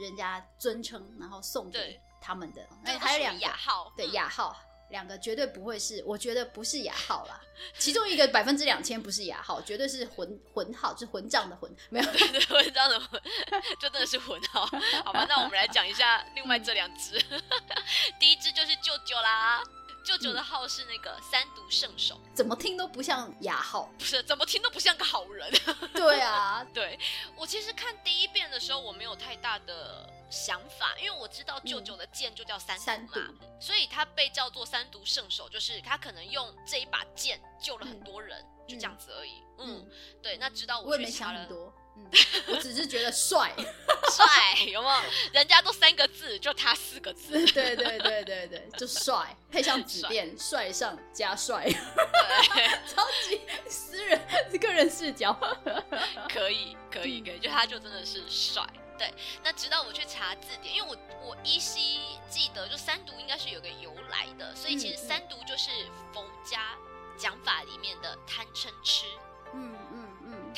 [0.04, 2.62] 人家尊称，然后送给他们的。
[2.84, 4.56] 那还有两个雅号，对雅号。
[4.90, 7.42] 两个绝对不会是，我觉得不是雅号啦。
[7.78, 12.06] 其中一个百分之两千不是雅号，绝对是混混号，是混账的混，没有
[12.50, 13.22] 混账的混，
[13.80, 14.66] 就真的是混号。
[15.04, 17.22] 好吧，那我们来讲一下另外这两只。
[18.20, 19.62] 第一只就是舅舅啦，
[20.04, 25.52] 舅舅的号是那个三毒圣手，怎么听都不像雅号，不是怎么听都不像个好人。
[25.94, 27.00] 对啊， 对
[27.36, 30.10] 我其实看第一遍的时候，我没有太大的。
[30.32, 32.78] 想法，因为我知道舅舅的剑就叫三
[33.08, 39.42] 毒嘛，所以他被叫做三毒圣手，就是他可能用这一把剑救了很多人，就这样子而已。
[39.58, 39.90] 嗯，
[40.22, 40.38] 对。
[40.38, 41.48] 那直到我也没想很
[42.00, 42.20] 多，
[42.54, 43.54] 我只是觉得帅，
[44.12, 45.02] 帅有没有？
[45.34, 47.34] 人家都三个字，就他四个字。
[47.54, 51.70] 对对对对对，就帅，配上纸片，帅上加帅，
[52.88, 54.20] 超级私人
[54.60, 55.34] 个人视角，
[56.32, 58.64] 可以可以可以，就他就真的是帅。
[58.98, 65.70] 对，那直到我去查字典，因为我我依稀记得，就三毒应该是有个由来的，所以其实三毒就是
[66.14, 66.76] 佛家
[67.18, 69.06] 讲法里面的贪嗔痴。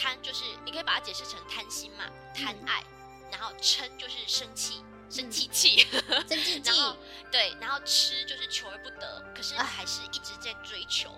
[0.02, 2.84] 嗯贪就是你可以把它解释成贪心嘛，贪爱，
[3.32, 5.86] 然后嗔就是生气，生气气，
[6.28, 6.72] 生气气，
[7.32, 11.12] 对，然后吃就是求而不得，可是还是一直在追求。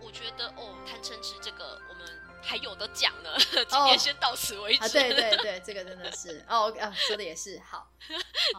[0.00, 2.06] 我觉得哦，贪嗔痴这个我们
[2.40, 3.36] 还有的讲呢，
[3.68, 4.88] 今天先到此为止。
[4.90, 5.36] 对对。
[5.42, 7.90] 对，这个真的是哦，啊，说的也是 好。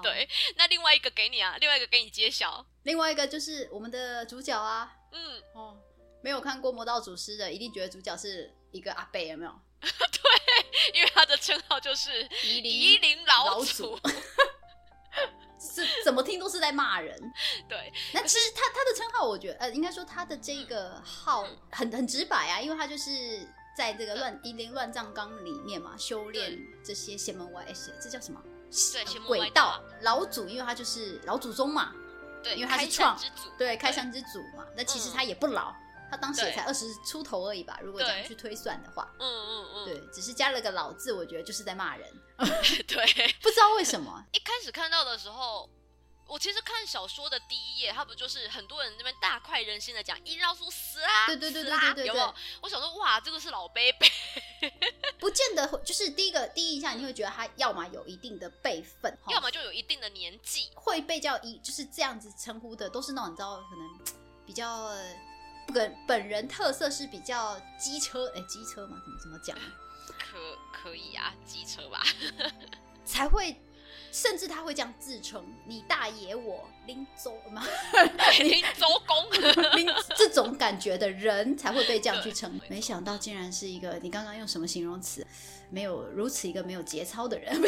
[0.04, 5.42] 对，那另外一个给你啊，另外一个给你揭晓，另外一个就是我们的主角啊，嗯。
[5.54, 5.78] 哦，
[6.22, 9.52] 没有看过《魔道祖师》的，一定觉得主角是一个阿贝，有没有？
[9.82, 14.00] 对，因为他的称号就是夷陵老祖。
[15.60, 17.16] 是怎么听都是在骂人，
[17.70, 17.94] 对。
[18.14, 23.48] 那其实他他的称号，我觉得呃，应该说他的这个号很很直白啊，因为他就是
[23.78, 28.42] 在这个乱夷陵乱葬岗里面嘛，修炼这些邪门歪邪，这叫什么？
[28.92, 31.94] 对，鬼道老祖，因为他就是老祖宗嘛，
[32.44, 33.16] 对，因为他是创
[33.56, 35.76] 对开山之祖嘛，那其实他也不老。
[36.12, 42.14] 他当时也才二十出头而已吧，如果这样去推算的话，嗯嗯嗯，对，只是加了个老字，我觉得就是在骂人。
[42.86, 45.70] 对，不知道为什么， 一开始看到的时候，
[46.28, 52.36] 我其实看小说的第一页，他不就是很多人那边大快人心的讲伊老鼠死啦，对对对对对对，有没有？
[52.62, 54.12] 我想说，哇，这个是老贝贝，
[55.18, 64.92] 不见得就是第一个第一印象，你会觉得他要么有一定的辈分，要么就有一定的年纪，会被叫一就是这样子称呼的，都是那种你知道可能比较。
[65.72, 69.58] 本本人特色是比较机车，哎，机车嘛，怎么怎么讲？
[70.20, 70.38] 可
[70.72, 72.04] 可以啊，机车吧，
[73.06, 73.60] 才会，
[74.12, 77.66] 甚至他会这样自称：“你大爷我林周吗？
[78.40, 79.30] 林周 公，
[79.78, 82.60] 林这种感觉的人才会被这样去称。
[82.70, 85.26] 没想到竟然是一个，你刚刚用什么形容词？
[85.70, 87.62] 没有如此一个没有节操的人。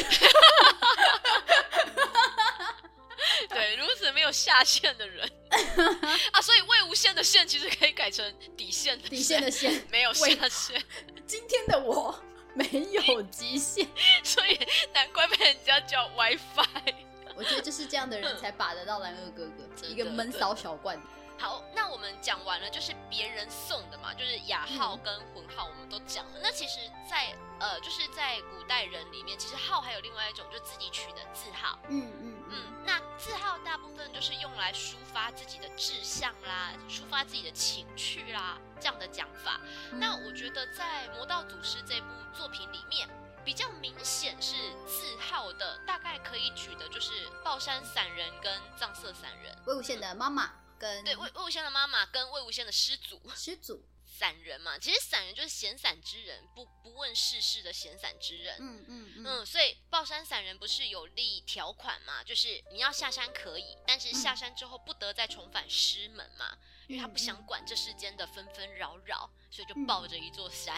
[3.50, 5.30] 对，如此没有下限的人
[6.32, 10.84] 啊，所以魏无羡的羡其实可以改成底线的底线的线，没有下限。
[11.26, 12.14] 今天的我
[12.54, 13.88] 没有极限，
[14.24, 14.60] 所以
[14.94, 16.94] 难怪被人家叫 WiFi。
[17.36, 21.02] 我觉得就是这样的人才把得到蓝二哥哥，一个闷骚小罐。
[21.40, 26.40] 好，那我们讲完了，就是别人送的嘛，就是雅号跟魂号，我们都讲了。
[26.42, 26.80] 那其实，
[27.10, 31.80] 在呃，就是在古代人里面，其实号还有另外一种，就自己取的字号。
[31.90, 32.84] 嗯嗯嗯。
[32.86, 39.60] 那字号大部分就是用来抒发自己的志向啦，抒发自己的情趣啦，这样的讲法。
[39.94, 43.08] 那我觉得在《魔道祖师》这部作品里面，
[43.46, 47.12] 比较明显是字号的，大概可以举的就是
[47.44, 51.04] 抱山散人跟藏色散人，魏无羡的妈妈跟。
[51.04, 58.58] 对魏魏无羡的妈妈跟魏无羡的师祖 师祖散人嘛，其实散人就是闲散之人，不不问世事的闲散之人。
[58.60, 70.78] 嗯嗯嗯，所以抱山散人不是有立条款嘛，就是你要下山可以，但是下山之后不得再重返师门嘛，因为他不想管这世间的纷纷扰扰，所以就抱着一座山，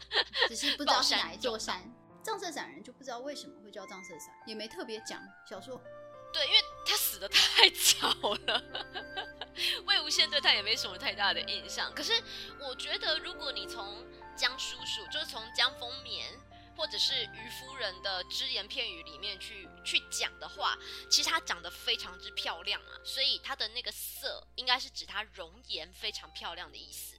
[0.46, 1.90] 只是不知道是哪一座山。
[2.22, 5.80] 藏色散人就不知道为什么会叫藏色散，也没特别讲小说。
[6.30, 8.12] 对，因为他死的太早
[8.44, 8.62] 了，
[9.88, 11.90] 魏无羡对他也没什么太大的印象。
[11.94, 12.12] 可是
[12.60, 14.06] 我觉得，如果你从
[14.36, 16.38] 江叔叔，就是从江丰眠
[16.76, 20.76] 或者是于夫人的只言片语里面去去讲的话，
[21.10, 27.16] 其实她长得非常之漂亮啊，所以她的那个色应该是指她容颜非常漂亮的意思，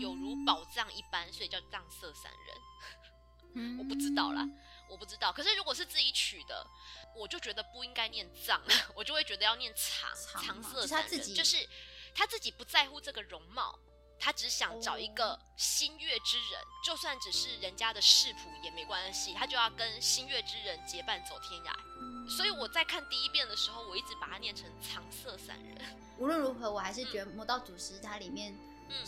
[0.00, 3.78] 有如宝藏一般，所以叫藏色散人。
[3.78, 4.46] 我不知道啦。
[4.90, 6.66] 我不知道，可是如果是自己取的，
[7.14, 8.62] 我就觉得不应该念藏，
[8.94, 10.10] 我就会觉得要念藏
[10.42, 11.68] 藏色散人，就是
[12.14, 13.78] 他自己不在乎这个容貌，
[14.18, 22.28] 他只想找一个心悦之人，就算只是人家的世仆也没关系，他就要跟心悦之人结伴走天涯。
[22.28, 25.78] 所以我在看第一遍的时候，我一直把它念成藏色散人。
[26.18, 28.52] 无论如何，我还是觉得《魔道祖师》它里面，
[28.88, 29.06] 嗯。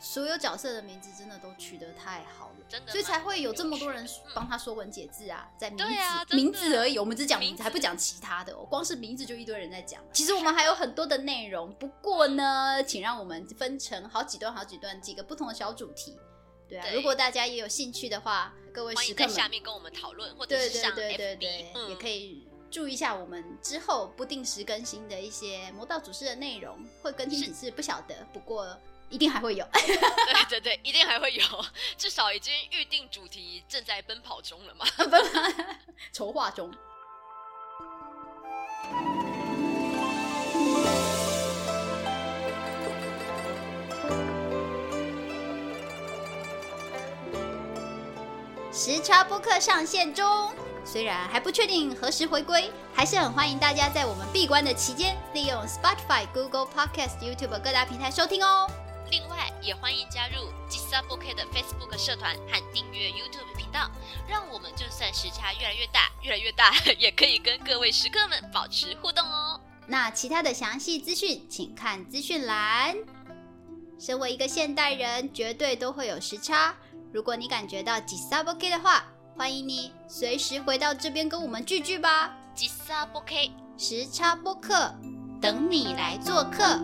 [0.00, 10.02] 所有角色的名字真的都取得太好了，真的，所以才会有这么多人帮他说文解字啊，在名字名字而已，我们只讲名字还不讲其他的，光是名字就一堆人在讲。
[10.10, 16.18] 其实我们还有很多的内容，不过呢，请让我们分成好几段、好几段几个不同的小主题。
[16.66, 28.66] 对啊，如果大家也有兴趣的话，各位时刻们下面跟我们讨论，或者是上 FB，也可以注意一下我们之后不定时更新的一些魔道祖师的内容，会更新几次不晓得，不过。
[29.10, 31.42] 一定还会有，对对对，一定还会有，
[31.98, 35.40] 至少已经预定主题，正在奔跑中了嘛， 奔跑
[36.12, 36.72] 筹划中。
[48.72, 50.52] 时差播客上线中，
[50.84, 58.70] 虽然还不确定何时回归，还是很欢迎大家在我们闭关的期间，利用 Spotify、Google Podcast、YouTube 各大平台收听哦。
[59.10, 63.90] 另外，也欢迎加入吉萨 o k 的 Facebook 社团和订阅 YouTube 频道，
[64.28, 69.60] 让我们就算时差越来越大，越来越大， 也可以跟各位食客们保持互动哦。
[69.86, 72.96] 那其他的详细资讯，请看资讯栏。
[73.98, 76.74] 身为一个现代人，绝对都会有时差。
[77.12, 79.04] 如果你感觉到吉萨 o k 的话，
[79.36, 82.32] 欢迎你随时回到这边跟我们聚聚吧。
[82.54, 84.94] 吉萨 o k 时差播客，
[85.40, 86.78] 等你来做客。